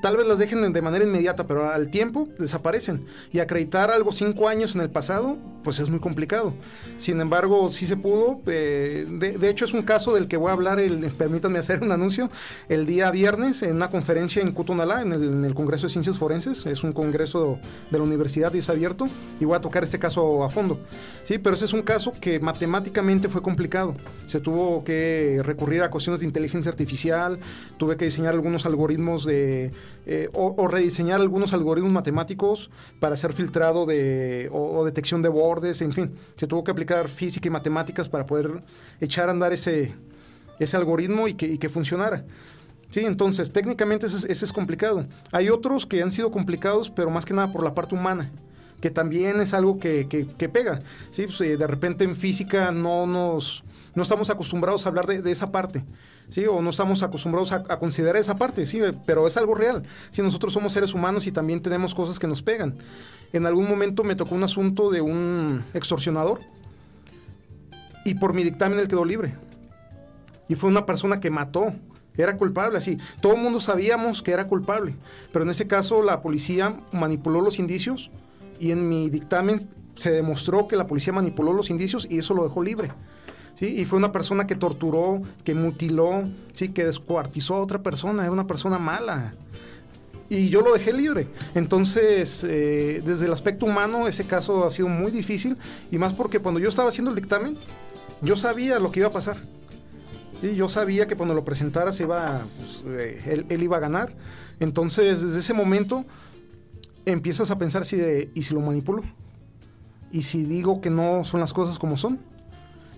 [0.00, 3.04] Tal vez las dejen de manera inmediata, pero al tiempo desaparecen.
[3.32, 6.54] Y acreditar algo cinco años en el pasado, pues es muy complicado.
[6.96, 8.40] Sin embargo, sí se pudo.
[8.46, 10.80] Eh, de, hecho, es un caso del que voy a hablar,
[11.18, 12.30] permítanme hacer un anuncio,
[12.68, 16.64] el día viernes en una conferencia en Cutonalá, en el, Congreso de Ciencias Forenses.
[16.64, 17.58] Es un congreso
[17.90, 19.06] de la universidad y es abierto.
[19.38, 20.80] Y voy a tocar este caso a fondo.
[21.24, 23.94] Sí, pero ese es un caso que matemáticamente fue complicado.
[24.26, 27.38] Se tuvo que recurrir a cuestiones de inteligencia artificial,
[27.76, 29.73] tuve que diseñar algunos algoritmos de
[30.06, 35.92] eh, o, rediseñar algunos algoritmos matemáticos para hacer filtrado de, o, detección de bordes, en
[35.92, 36.14] fin.
[36.36, 38.62] Se tuvo que aplicar física y matemáticas para poder
[39.00, 39.94] echar a andar ese,
[40.58, 42.24] ese algoritmo y que, que funcionara.
[42.90, 45.06] Sí, entonces técnicamente ese, es complicado.
[45.32, 48.30] Hay otros que han sido complicados, pero más que nada por la parte humana
[48.80, 50.78] que también es algo que, que, pega.
[51.10, 51.24] ¿sí?
[51.24, 55.32] Pues, eh, de repente en física no, nos, no estamos acostumbrados a hablar de, de
[55.32, 55.82] esa parte.
[56.28, 56.46] ¿Sí?
[56.46, 58.80] O no estamos acostumbrados a, considerar esa parte, ¿sí?
[59.06, 59.84] Pero es algo real.
[60.10, 62.76] Si nosotros somos seres humanos y también tenemos cosas que nos pegan.
[63.32, 66.40] En algún momento me tocó un asunto de un extorsionador
[68.04, 69.34] y por mi dictamen él quedó libre.
[70.48, 71.72] Y fue una persona que mató.
[72.16, 72.98] Era culpable, así.
[73.20, 74.94] Todo el mundo sabíamos que era culpable.
[75.32, 78.10] Pero en ese caso la policía manipuló los indicios
[78.60, 82.44] y en mi dictamen se demostró que la policía manipuló los indicios y eso lo
[82.44, 82.92] dejó libre.
[83.54, 83.66] ¿Sí?
[83.66, 86.70] Y fue una persona que torturó, que mutiló, ¿sí?
[86.70, 89.34] Que descuartizó a otra persona, era una persona mala.
[90.28, 91.28] Y yo lo dejé libre.
[91.54, 95.56] Entonces, eh, desde el aspecto humano, ese caso ha sido muy difícil.
[95.90, 97.56] Y más porque cuando yo estaba haciendo el dictamen,
[98.22, 99.36] yo sabía lo que iba a pasar.
[100.42, 104.14] Yo sabía que cuando lo presentara se iba, pues, eh, él, iba a ganar.
[104.60, 106.04] Entonces, desde ese momento,
[107.06, 108.00] empiezas a pensar si
[108.34, 109.02] ¿y si lo manipulo?
[110.10, 112.18] ¿Y si digo que no son las cosas como son?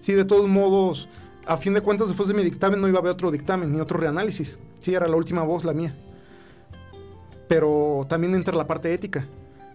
[0.01, 1.09] Sí, de todos modos,
[1.47, 3.81] a fin de cuentas, después de mi dictamen no iba a haber otro dictamen ni
[3.81, 4.59] otro reanálisis.
[4.79, 5.95] Sí, era la última voz la mía.
[7.49, 9.27] Pero también entra la parte ética.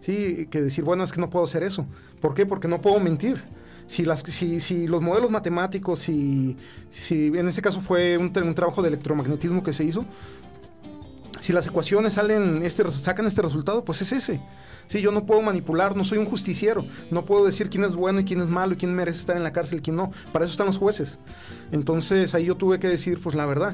[0.01, 1.85] Sí, que decir, bueno, es que no puedo hacer eso.
[2.19, 2.45] ¿Por qué?
[2.45, 3.41] Porque no puedo mentir.
[3.87, 6.55] Si, las, si, si los modelos matemáticos, si,
[6.91, 10.05] si en ese caso fue un, un trabajo de electromagnetismo que se hizo,
[11.41, 14.39] si las ecuaciones salen este, sacan este resultado, pues es ese.
[14.85, 18.19] Sí, yo no puedo manipular, no soy un justiciero, no puedo decir quién es bueno
[18.19, 20.11] y quién es malo y quién merece estar en la cárcel y quién no.
[20.31, 21.19] Para eso están los jueces.
[21.71, 23.73] Entonces ahí yo tuve que decir, pues la verdad.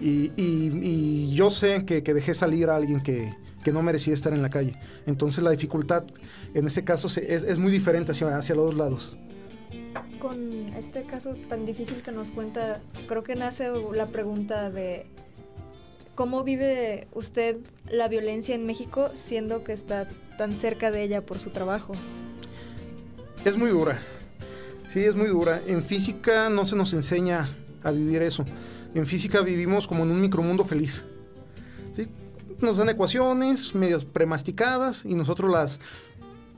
[0.00, 3.34] Y, yo sé que, dejé salir a alguien que,
[3.72, 4.78] no merecía estar en la calle.
[5.06, 6.04] Entonces la dificultad
[6.54, 9.18] en ese caso es, muy diferente hacia, hacia los dos lados.
[10.20, 15.06] Con este caso tan difícil que nos cuenta, creo que nace la pregunta de
[16.14, 17.56] ¿Cómo vive usted
[17.88, 21.94] la violencia en México siendo que está tan cerca de ella por su trabajo?
[23.44, 24.00] Es muy dura.
[24.88, 25.62] Sí, es muy dura.
[25.66, 27.48] En física no se nos enseña
[27.82, 28.44] a vivir eso.
[28.94, 31.06] En física vivimos como en un micromundo feliz.
[31.94, 32.08] ¿Sí?
[32.60, 35.80] Nos dan ecuaciones medias premasticadas y nosotros las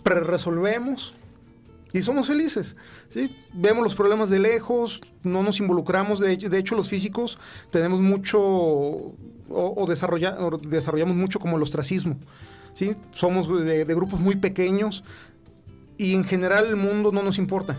[0.02, 1.14] pre-resolvemos
[1.94, 2.76] y somos felices.
[3.09, 3.30] ¿sí?
[3.54, 6.18] Vemos los problemas de lejos, no nos involucramos.
[6.18, 7.38] De hecho, los físicos
[7.70, 8.40] tenemos mucho
[9.48, 12.18] o, desarrollamos mucho como el ostracismo.
[12.74, 12.96] ¿sí?
[13.12, 15.04] Somos de, grupos muy pequeños
[15.96, 17.78] y en general el mundo no nos importa.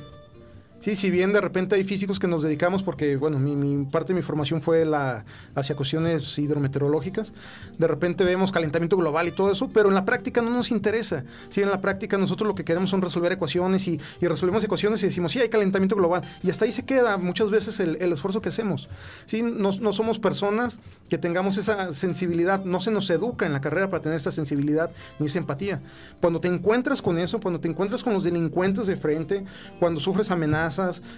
[0.79, 4.17] Sí, si bien de repente hay físicos que nos dedicamos, porque bueno, mi, parte de
[4.17, 7.33] mi formación fue la, hacia cuestiones hidrometeorológicas,
[7.77, 11.23] de repente vemos calentamiento global y todo eso, pero en la práctica no nos interesa.
[11.49, 15.07] Sí, en la práctica nosotros lo que queremos son resolver ecuaciones y, resolvemos ecuaciones y
[15.07, 16.23] decimos, sí, hay calentamiento global.
[16.43, 18.89] Y hasta ahí se queda muchas veces el, esfuerzo que hacemos.
[19.25, 23.61] Sí, no, no, somos personas que tengamos esa sensibilidad, no se nos educa en la
[23.61, 25.81] carrera para tener esa sensibilidad ni esa empatía.
[26.21, 29.45] Cuando te encuentras con eso, cuando te encuentras con los delincuentes de frente,
[29.79, 30.64] cuando sufres amenazas,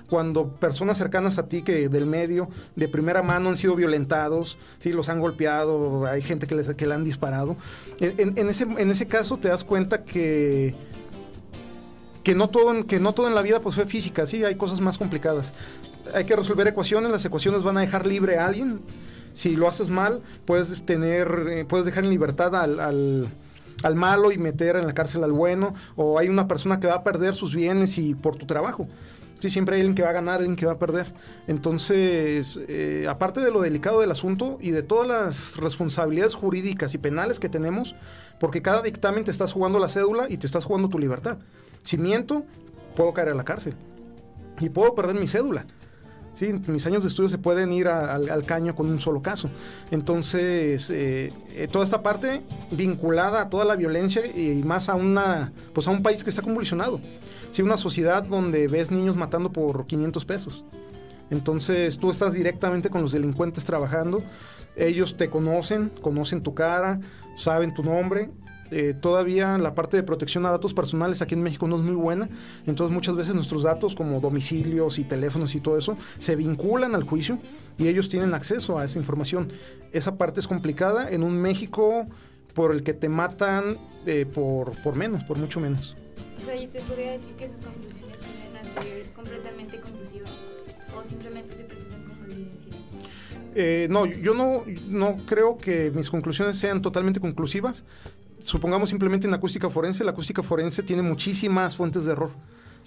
[0.10, 4.94] cuando personas cercanas a ti que del medio, de primera mano, han sido violentados, ¿sí?
[4.94, 7.56] los han golpeado, hay gente que, les, que le han disparado.
[8.00, 10.76] En, ese, en ese caso te das cuenta que
[12.24, 14.82] que no todo que no todo en la vida pues fue física, sí, hay cosas
[14.82, 15.54] más complicadas.
[16.14, 18.82] Hay que resolver ecuaciones, las ecuaciones van a dejar libre a alguien.
[19.34, 23.30] Si lo haces mal, puedes tener eh, puedes dejar en libertad al
[23.84, 26.96] al malo y meter en la cárcel al bueno, o hay una persona que va
[26.96, 28.88] a perder sus bienes y por tu trabajo.
[29.40, 31.14] Sí, siempre hay alguien que va a ganar, alguien que va a perder.
[31.48, 36.98] Entonces, eh, aparte de lo delicado del asunto y de todas las responsabilidades jurídicas y
[36.98, 37.96] penales que tenemos,
[38.40, 41.38] porque cada dictamen te estás jugando la cédula y te estás jugando tu libertad.
[41.84, 42.46] Si miento,
[42.96, 43.76] puedo caer a la cárcel
[44.60, 45.66] y puedo perder mi cédula.
[46.34, 49.50] Sí, mis años de estudio se pueden ir al caño con un solo caso.
[49.90, 55.52] Entonces, eh, eh, toda esta parte vinculada a toda la violencia y más a, una,
[55.74, 57.02] pues a un país que está convulsionado.
[57.52, 60.66] Sí, una sociedad donde ves niños matando por 500 pesos.
[61.30, 64.24] Entonces, tú estás directamente con los delincuentes trabajando.
[64.76, 67.00] Ellos te conocen, conocen tu cara,
[67.36, 68.30] saben tu nombre
[68.72, 71.96] eh, todavía la parte de protección a datos personales aquí en México no es muy
[71.96, 72.30] buena.
[72.66, 77.04] Entonces muchas veces nuestros datos como domicilios y teléfonos y todo eso se vinculan al
[77.04, 77.40] juicio
[77.78, 79.50] y ellos tienen acceso a esa información.
[79.92, 82.06] Esa parte es complicada en un México
[82.54, 85.96] por el que te matan eh, por, por menos, por mucho menos.
[86.38, 90.32] O sea, ¿y usted podría decir que sus conclusiones tienden a ser completamente conclusivas
[90.96, 92.72] o simplemente se presentan como evidencia?
[93.56, 97.84] Eh, no, yo no, no creo que mis conclusiones sean totalmente conclusivas
[98.40, 102.32] supongamos simplemente en acústica forense, la acústica forense tiene muchísimas fuentes de error.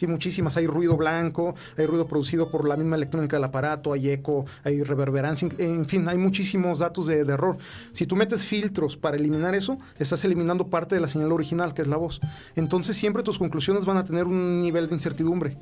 [0.00, 0.56] Sí, muchísimas.
[0.56, 4.82] Hay ruido blanco, hay ruido producido por la misma electrónica del aparato, hay eco, hay
[4.82, 7.58] reverberancia, en fin, hay muchísimos datos de, error.
[7.92, 11.82] Si tú metes filtros para eliminar eso, estás eliminando parte de la señal original, que
[11.82, 12.18] es la voz.
[12.56, 15.58] Entonces siempre tus conclusiones van a tener un nivel de incertidumbre.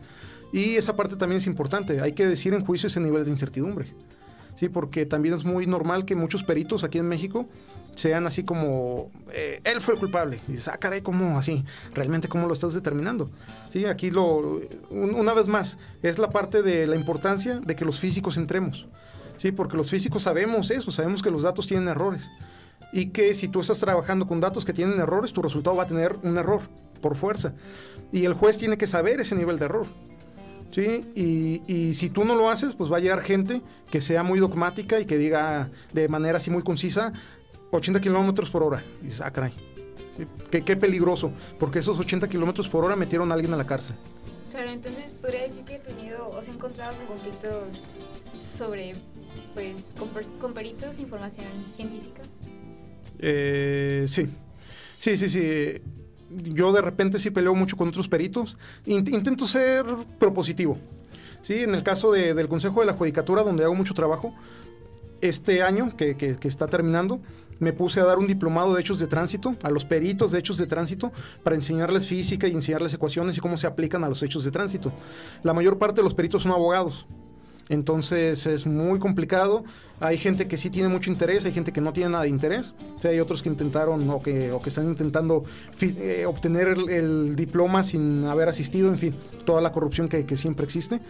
[0.53, 2.01] Y esa parte también es importante.
[2.01, 3.93] Hay que decir en juicio ese nivel de incertidumbre.
[4.55, 7.49] Sí, porque también es muy normal que muchos peritos aquí en México
[7.99, 10.41] sean así como, eh, él fue el culpable.
[10.47, 11.65] Y dices, ah, caray, ¿cómo así?
[11.95, 13.29] ¿Realmente cómo lo estás determinando?
[13.71, 17.99] Sí, aquí lo, una vez más, es la parte de la importancia de que los
[17.99, 18.87] físicos entremos.
[19.37, 22.31] Sí, porque los físicos sabemos eso, sabemos que los datos tienen errores.
[22.93, 25.89] Y que si tú estás trabajando con datos que tienen errores, tu resultado va a
[25.89, 26.63] tener un error,
[27.03, 27.53] por fuerza.
[28.13, 29.87] Y el juez tiene que saber ese nivel de error.
[30.71, 31.05] ¿sí?
[31.15, 34.39] Y, y, si tú no lo haces, pues va a llegar gente que sea muy
[34.39, 37.13] dogmática y que diga de manera así muy concisa,
[37.71, 38.83] 80 kilómetros por hora.
[39.03, 39.53] Y dices, ah, caray.
[40.51, 43.95] Qué, peligroso, porque esos 80 kilómetros por hora metieron a alguien a la cárcel.
[44.51, 47.65] Claro, entonces podría decir que he tenido o se ha encontrado con conflictos
[48.53, 48.95] sobre,
[49.55, 49.89] pues,
[50.41, 52.23] con, peritos, información científica.
[53.21, 54.27] Eh, sí,
[54.99, 55.81] sí, sí, sí.
[56.31, 58.59] Yo de repente sí peleo mucho con otros peritos.
[58.87, 59.87] intento ser
[60.19, 60.79] propositivo.
[61.43, 64.35] Sí, en el caso del Consejo de la Judicatura, donde hago mucho trabajo,
[65.21, 67.21] este año que, que está terminando,
[67.59, 70.59] me puse a dar un diplomado de hechos de tránsito a los peritos de hechos
[70.59, 74.45] de tránsito para enseñarles física y enseñarles ecuaciones y cómo se aplican a los hechos
[74.45, 74.93] de tránsito.
[75.43, 77.07] La mayor parte de los peritos son abogados.
[77.69, 79.65] Entonces es muy complicado.
[80.01, 82.75] Hay gente que sí tiene mucho interés, hay gente que no tiene nada de interés.
[83.05, 85.45] hay otros que intentaron o que, o que están intentando
[85.81, 89.15] eh, obtener el, diploma sin haber asistido, en fin,
[89.45, 91.01] toda la corrupción que, siempre existe.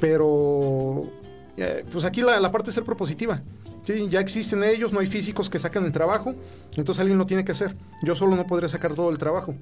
[0.00, 1.04] Pero
[1.56, 3.42] eh, pues aquí la, parte de ser propositiva
[4.08, 6.34] ya existen ellos, no hay físicos que saquen el trabajo,
[6.76, 7.74] entonces alguien lo tiene que hacer.
[8.02, 9.54] Yo solo no podré sacar todo el trabajo.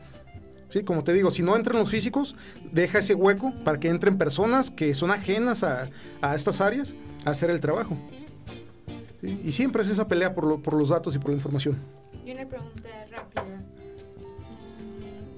[0.69, 2.35] Sí, como te digo, si no entran los físicos,
[2.73, 5.89] deja ese hueco para que entren personas que son ajenas a,
[6.35, 7.97] estas áreas a hacer el trabajo.
[9.23, 11.77] Y siempre es esa pelea por, por los datos y por la información.
[12.25, 13.45] Y una pregunta rápida.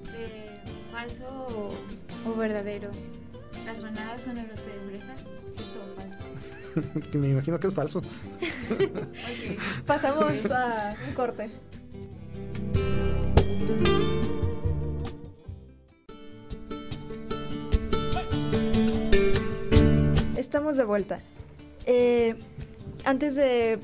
[0.03, 1.69] Mm, falso
[2.25, 2.89] o, verdadero?
[3.65, 5.13] ¿Las manadas son el brote de pobreza?
[7.17, 8.01] Me imagino que es falso.
[9.85, 11.49] Pasamos a un corte.
[20.37, 21.19] Estamos de vuelta.
[21.85, 22.35] Eh,
[23.05, 23.79] antes de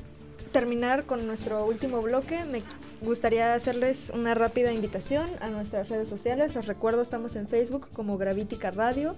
[0.52, 2.62] terminar con nuestro último bloque, me
[3.02, 6.54] gustaría hacerles una rápida invitación a nuestras redes sociales.
[6.54, 9.16] Les recuerdo, estamos en Facebook como Gravítica Radio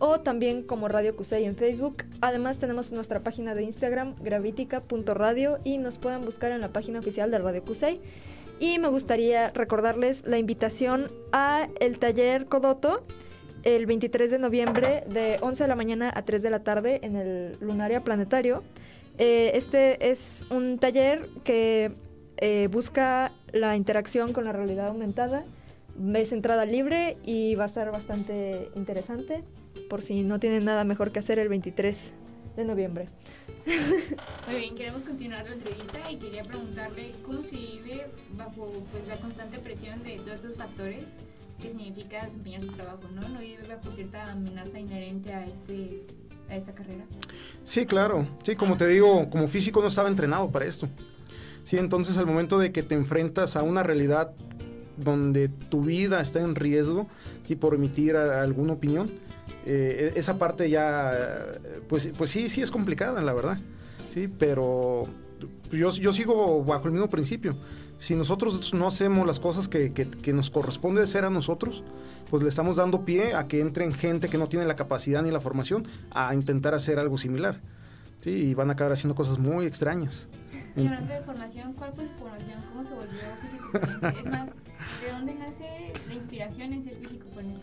[0.00, 2.04] o también como Radio Cusey en Facebook.
[2.20, 7.30] Además tenemos nuestra página de Instagram, gravitica.radio y nos pueden buscar en la página oficial
[7.30, 8.00] de Radio Cusey.
[8.58, 13.04] Y me gustaría recordarles la invitación a el taller Codoto
[13.62, 17.16] el 23 de noviembre de 11 de la mañana a 3 de la tarde en
[17.16, 18.62] el Lunaria Planetario.
[19.18, 21.92] Eh, este es un taller que
[22.38, 25.44] eh, busca la interacción con la realidad aumentada.
[26.14, 29.44] Es entrada libre y va a estar bastante interesante
[29.90, 32.12] por si no tienen nada mejor que hacer el 23
[32.56, 33.08] de noviembre.
[34.46, 39.16] Muy bien, queremos continuar la entrevista y quería preguntarle cómo se vive bajo pues, la
[39.16, 41.04] constante presión de todos estos factores
[41.60, 43.28] que significa desempeñar su trabajo, ¿no?
[43.28, 46.04] ¿No vive bajo cierta amenaza inherente a, este,
[46.48, 47.04] a esta carrera?
[47.64, 48.26] Sí, claro.
[48.44, 50.88] Sí, como te digo, como físico no estaba entrenado para esto.
[51.64, 54.32] Sí, entonces al momento de que te enfrentas a una realidad
[55.02, 57.06] donde tu vida está en riesgo,
[57.42, 59.10] sí, por emitir alguna opinión,
[59.66, 61.12] eh, esa parte ya,
[61.88, 63.58] pues, pues sí, sí es complicada, la verdad.
[64.12, 65.06] Sí, pero
[65.72, 67.56] yo, yo sigo bajo el mismo principio.
[67.98, 71.84] Si nosotros no hacemos las cosas que, que, nos corresponde hacer a nosotros,
[72.30, 75.30] pues le estamos dando pie a que entren gente que no tiene la capacidad ni
[75.30, 77.60] la formación a intentar hacer algo similar.
[78.20, 80.28] Sí, y van a acabar haciendo cosas muy extrañas.
[80.82, 82.62] Y hablando de formación, ¿cuál fue su formación?
[82.70, 84.48] ¿Cómo se volvió físico Es más,
[85.04, 87.62] ¿de dónde nace la inspiración en ser físico forense?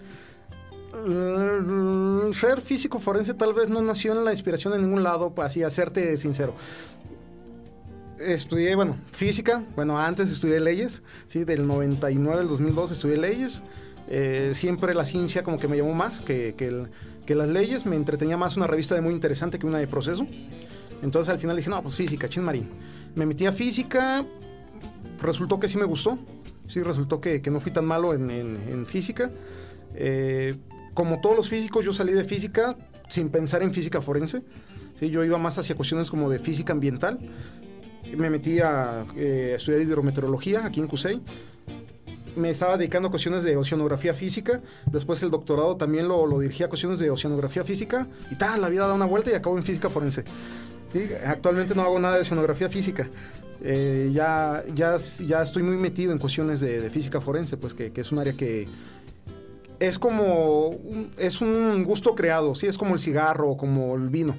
[1.05, 5.47] Mm, ser físico forense tal vez no nació en la inspiración en ningún lado, pues,
[5.47, 6.55] así, hacerte sincero.
[8.19, 13.63] Estudié, bueno, física, bueno, antes estudié leyes, sí, del 99 al 2002 estudié leyes.
[14.09, 18.37] Eh, siempre la ciencia como que me llamó más que, que, las leyes, me entretenía
[18.37, 20.25] más una revista de muy interesante que una de proceso.
[21.01, 22.69] Entonces al final dije, no, pues física, chin marín.
[23.17, 24.23] Me metí a física,
[25.19, 26.19] resultó que sí me gustó,
[26.67, 29.31] sí, resultó que, no fui tan malo en, en, física.
[29.95, 30.55] Eh,
[30.93, 32.77] como todos los físicos, yo salí de física
[33.09, 34.43] sin pensar en física forense.
[34.93, 35.09] ¿sí?
[35.09, 37.17] Yo iba más hacia cuestiones como de física ambiental.
[38.15, 41.19] Me metí a eh, estudiar hidrometeorología aquí en CUSEI.
[42.35, 44.61] Me estaba dedicando a cuestiones de oceanografía física.
[44.85, 48.07] Después el doctorado también lo, lo dirigí a cuestiones de oceanografía física.
[48.29, 50.23] Y tal, la vida da una vuelta y acabo en física forense.
[50.91, 51.07] ¿Sí?
[51.25, 53.07] Actualmente no hago nada de oceanografía física.
[53.61, 57.91] Eh, ya, ya, ya estoy muy metido en cuestiones de, de física forense, pues que,
[57.91, 58.67] que es un área que,
[59.79, 60.71] es como,
[61.17, 64.35] es un gusto creado, sí, es como el cigarro o como el vino.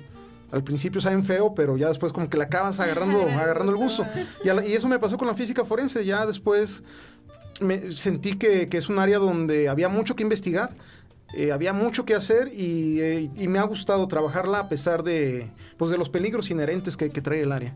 [0.50, 4.06] Al principio saben feo, pero ya después como que le acabas agarrando, agarrando el gusto.
[4.44, 6.82] Y, eso me pasó con la física forense, ya después
[7.60, 10.70] me sentí que, es un área donde había mucho que investigar,
[11.34, 15.90] eh, había mucho que hacer eh, y, me ha gustado trabajarla a pesar de, pues,
[15.90, 17.74] de los peligros inherentes que, que trae el área.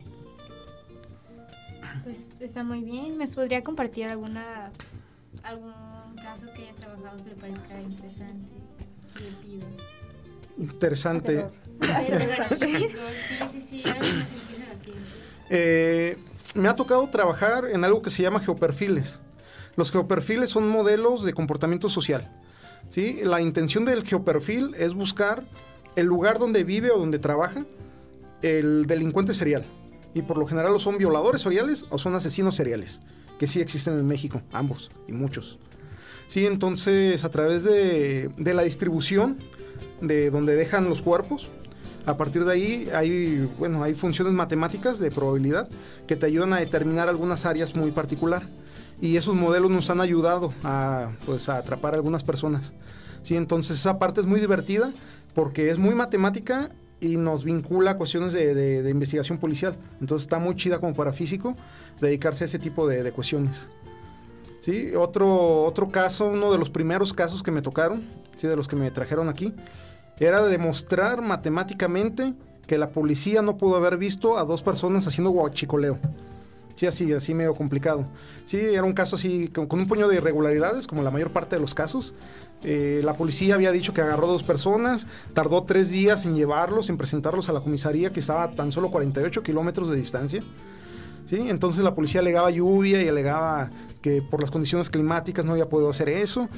[2.05, 3.19] Pues está muy bien.
[3.19, 4.73] ¿Me podría compartir alguna
[5.43, 5.73] algún
[6.23, 8.53] caso que haya trabajado que le parezca interesante,
[9.19, 9.69] divertido.
[10.59, 11.47] Interesante.
[12.61, 12.89] sí,
[13.51, 13.83] sí, sí,
[15.51, 16.17] eh,
[16.55, 19.21] me ha tocado trabajar en algo que se llama geoperfiles.
[19.77, 22.31] Los geoperfiles son modelos de comportamiento social.
[22.93, 23.21] ¿Sí?
[23.25, 25.45] La intención del geoperfil es buscar
[25.97, 27.65] el lugar donde vive o donde trabaja
[28.43, 29.65] el delincuente serial.
[30.15, 33.01] Y por lo general o son violadores seriales o son asesinos seriales,
[33.39, 35.59] que sí existen en México, ambos y muchos.
[36.29, 39.39] Sí, entonces a través de, la distribución
[40.03, 41.51] de donde dejan los cuerpos,
[42.05, 45.69] a partir de ahí hay, bueno, hay funciones matemáticas de probabilidad
[46.07, 48.43] que te ayudan a determinar algunas áreas muy particular.
[49.03, 52.73] Y esos modelos nos han ayudado a, pues, a atrapar a algunas personas.
[53.23, 54.93] Sí, entonces esa parte es muy divertida
[55.35, 59.77] porque es muy matemática y nos vincula a cuestiones de, investigación policial.
[60.01, 61.57] Entonces está muy chida como para físico
[62.01, 63.69] dedicarse a ese tipo de, de cuestiones.
[64.61, 68.05] Sí, otro, otro caso, uno de los primeros casos que me tocaron,
[68.37, 69.53] sí, de los que me trajeron aquí,
[70.21, 72.35] era de demostrar matemáticamente
[72.69, 75.99] que la policía no pudo haber visto a dos personas haciendo guachicoleo.
[76.77, 78.07] Sí, así, así medio complicado.
[78.47, 81.63] Sí, era un caso así, con, un puño de irregularidades, como la mayor parte de
[81.63, 82.15] los casos.
[82.65, 86.97] Eh, la policía había dicho que agarró dos personas, tardó tres días en llevarlos, en
[86.97, 90.43] presentarlos a la comisaría, que estaba tan solo 48 kilómetros de distancia.
[91.31, 93.71] Entonces la policía alegaba lluvia y alegaba
[94.03, 96.49] que por las condiciones climáticas no había podido hacer eso.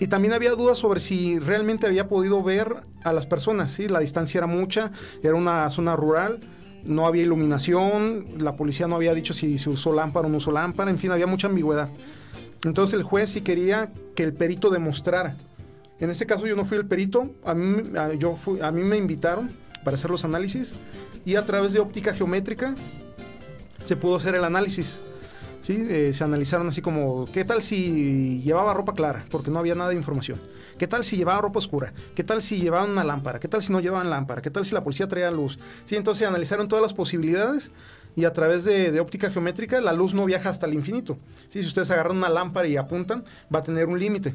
[0.00, 3.88] Y también había dudas sobre si realmente había podido ver a las personas, ¿sí?
[3.88, 4.90] La distancia era mucha,
[5.22, 6.40] era una zona rural,
[6.84, 10.52] no había iluminación, la policía no había dicho si se usó lámpara o no usó
[10.52, 11.88] lámpara, en fin, había mucha ambigüedad.
[12.64, 15.36] Entonces el juez sí quería que el perito demostrara.
[16.00, 17.82] En este caso yo no fui el perito, a mí,
[18.18, 19.48] yo a mí me invitaron
[19.84, 20.74] para hacer los análisis
[21.24, 22.74] y a través de óptica geométrica
[23.84, 25.00] se pudo hacer el análisis.
[25.64, 25.86] ¿Sí?
[25.88, 29.24] Eh, se analizaron así como, ¿qué tal si llevaba ropa clara?
[29.30, 30.38] Porque no había nada de información.
[30.78, 31.94] ¿Qué tal si llevaba ropa oscura?
[32.14, 33.40] ¿Qué tal si llevaban una lámpara?
[33.40, 34.42] ¿Qué tal si no llevaban lámpara?
[34.42, 35.58] ¿Qué tal si la policía traía luz?
[35.86, 37.70] Sí, entonces analizaron todas las posibilidades
[38.14, 41.16] y a través de, óptica geométrica la luz no viaja hasta el infinito.
[41.48, 41.62] ¿sí?
[41.62, 44.34] Si ustedes agarran una lámpara y apuntan, va a tener un límite.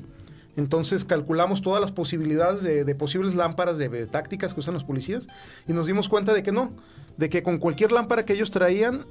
[0.58, 5.28] Entonces calculamos todas las posibilidades de, posibles lámparas de, tácticas que usan los policías
[5.68, 6.72] y nos dimos cuenta de que no,
[7.18, 9.06] de que con cualquier lámpara que ellos traían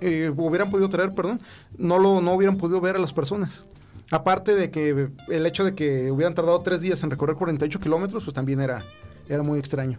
[0.00, 1.40] eh, hubieran podido traer, perdón,
[1.76, 3.66] no, lo, no hubieran podido ver a las personas.
[4.10, 8.24] Aparte de que el hecho de que hubieran tardado tres días en recorrer 48 kilómetros,
[8.24, 8.82] pues también era,
[9.28, 9.98] era muy extraño.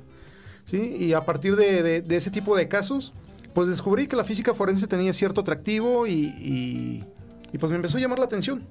[0.65, 0.95] ¿sí?
[0.97, 3.13] Y a partir de, ese tipo de casos,
[3.53, 7.03] pues descubrí que la física forense tenía cierto atractivo y,
[7.51, 8.63] y, pues me empezó a llamar la atención.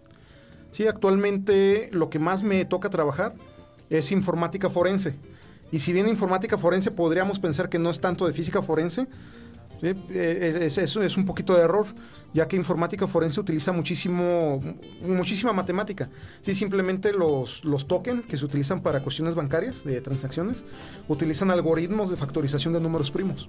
[0.71, 3.35] Sí, actualmente lo que más me toca trabajar
[3.91, 5.17] es informática forense.
[5.73, 9.09] Y si bien informática forense podríamos pensar que no es tanto de física forense,
[9.83, 11.87] eh, es, es, un poquito de error,
[12.33, 14.61] ya que informática forense utiliza muchísimo,
[15.07, 16.09] muchísima matemática.
[16.41, 20.65] Sí, simplemente los, los tokens que se utilizan para cuestiones bancarias de transacciones
[21.09, 23.49] utilizan algoritmos de factorización de números primos.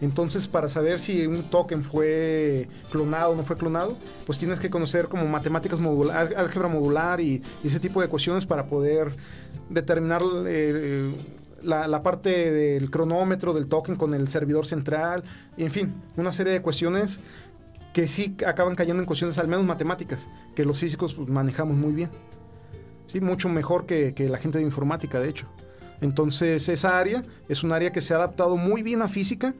[0.00, 3.96] Entonces, para saber si un token fue clonado o no fue clonado,
[4.26, 8.66] pues tienes que conocer como matemáticas modular, álgebra modular y, ese tipo de cuestiones para
[8.66, 9.12] poder
[9.70, 11.10] determinar eh,
[11.62, 15.24] la, parte del cronómetro del token con el servidor central,
[15.56, 17.20] en fin, una serie de cuestiones
[17.92, 21.92] que sí acaban cayendo en cuestiones al menos matemáticas, que los físicos pues, manejamos muy
[21.92, 22.10] bien.
[23.06, 25.46] Sí, mucho mejor que, la gente de informática, de hecho.
[26.00, 29.54] Entonces, esa área es un área que se ha adaptado muy bien a física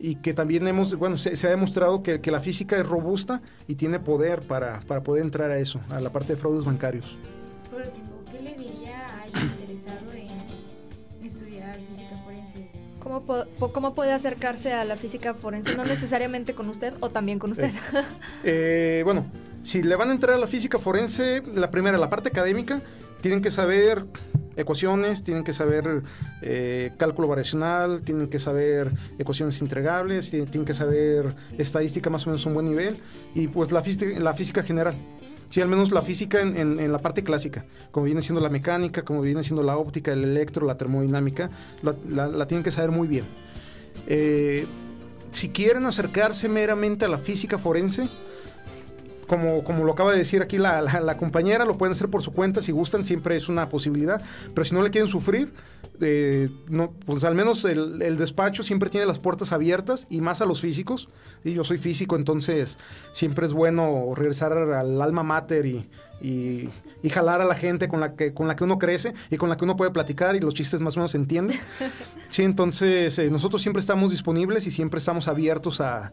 [0.00, 3.76] y que también hemos, bueno, se, ha demostrado que, que, la física es robusta y
[3.76, 7.16] tiene poder para, para poder entrar a eso, a la parte de fraudes bancarios.
[8.30, 8.87] ¿qué le diría
[13.08, 15.74] ¿Cómo, puede acercarse a la física forense?
[15.74, 17.70] No necesariamente con usted o también con usted.
[18.44, 19.26] Eh, eh, bueno,
[19.62, 22.82] si le van a entrar a la física forense, la primera, la parte académica,
[23.20, 24.04] tienen que saber
[24.56, 26.02] ecuaciones, tienen que saber
[26.42, 32.44] eh, cálculo variacional, tienen que saber ecuaciones integrables, tienen que saber estadística más o menos
[32.44, 32.98] a un buen nivel
[33.34, 33.82] y pues la
[34.18, 34.94] la física general.
[35.50, 39.22] Sí, al menos la física en, la parte clásica, como viene siendo la mecánica, como
[39.22, 41.50] viene siendo la óptica, el electro, la termodinámica,
[41.82, 43.24] la, tienen que saber muy bien.
[44.06, 44.66] Eh,
[45.30, 48.08] si quieren acercarse meramente a la física forense,
[49.28, 52.32] como, como lo acaba de decir aquí la, la, compañera, lo pueden hacer por su
[52.32, 54.20] cuenta, si gustan, siempre es una posibilidad,
[54.54, 55.52] pero si no le quieren sufrir,
[56.00, 60.40] eh, no, pues al menos el, el, despacho siempre tiene las puertas abiertas y más
[60.40, 61.08] a los físicos.
[61.44, 62.78] Y yo soy físico, entonces
[63.12, 65.88] siempre es bueno regresar al alma mater y,
[66.20, 66.70] y,
[67.10, 69.56] jalar a la gente con la, que, con la que uno crece y con la
[69.56, 71.58] que uno puede platicar y los chistes más o menos se entienden.
[72.30, 76.12] Sí, entonces eh, nosotros siempre estamos disponibles y siempre estamos abiertos a,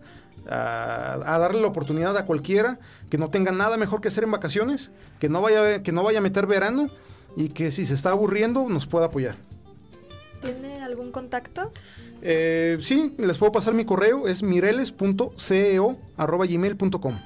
[0.49, 2.79] a, darle la oportunidad a cualquiera
[3.09, 6.19] que no tenga nada mejor que hacer en vacaciones, que no vaya, que no vaya
[6.19, 6.89] a meter verano
[7.35, 9.35] y que si se está aburriendo nos pueda apoyar.
[10.41, 11.73] ¿Tiene algún contacto?
[12.21, 17.19] Eh, sí, les puedo pasar mi correo, es mireles.ceo.gmail.com.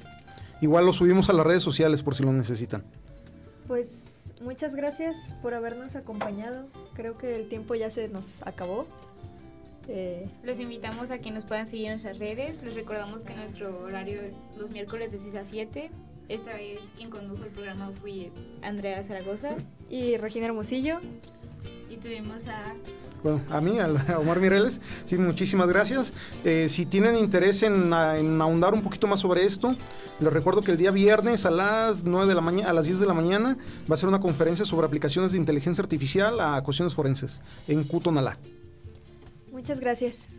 [0.61, 2.83] Igual lo subimos a las redes sociales por si lo necesitan.
[3.67, 3.87] Pues
[4.41, 6.65] muchas gracias por habernos acompañado.
[6.95, 8.87] Creo que el tiempo ya se nos acabó.
[9.91, 12.61] Eh, los invitamos a que nos puedan seguir en nuestras redes.
[12.61, 15.89] Les recordamos que nuestro horario es los miércoles de 6 a 7.
[16.29, 18.31] Esta vez quien condujo el programa fue
[18.61, 19.55] Andrea Zaragoza.
[19.89, 20.99] Y Regina Hermosillo.
[21.89, 22.75] Y tuvimos a
[23.21, 26.13] bueno, a mí, a Omar Mireles, sí, muchísimas gracias.
[26.45, 29.75] Eh, si tienen interés en, en, ahondar un poquito más sobre esto,
[30.21, 33.01] les recuerdo que el día viernes a las 9 de la mañana, a las 10
[33.01, 33.57] de la mañana,
[33.91, 38.37] va a ser una conferencia sobre aplicaciones de inteligencia artificial a cuestiones forenses en Cutonalá.
[39.59, 40.29] Muchas gracias.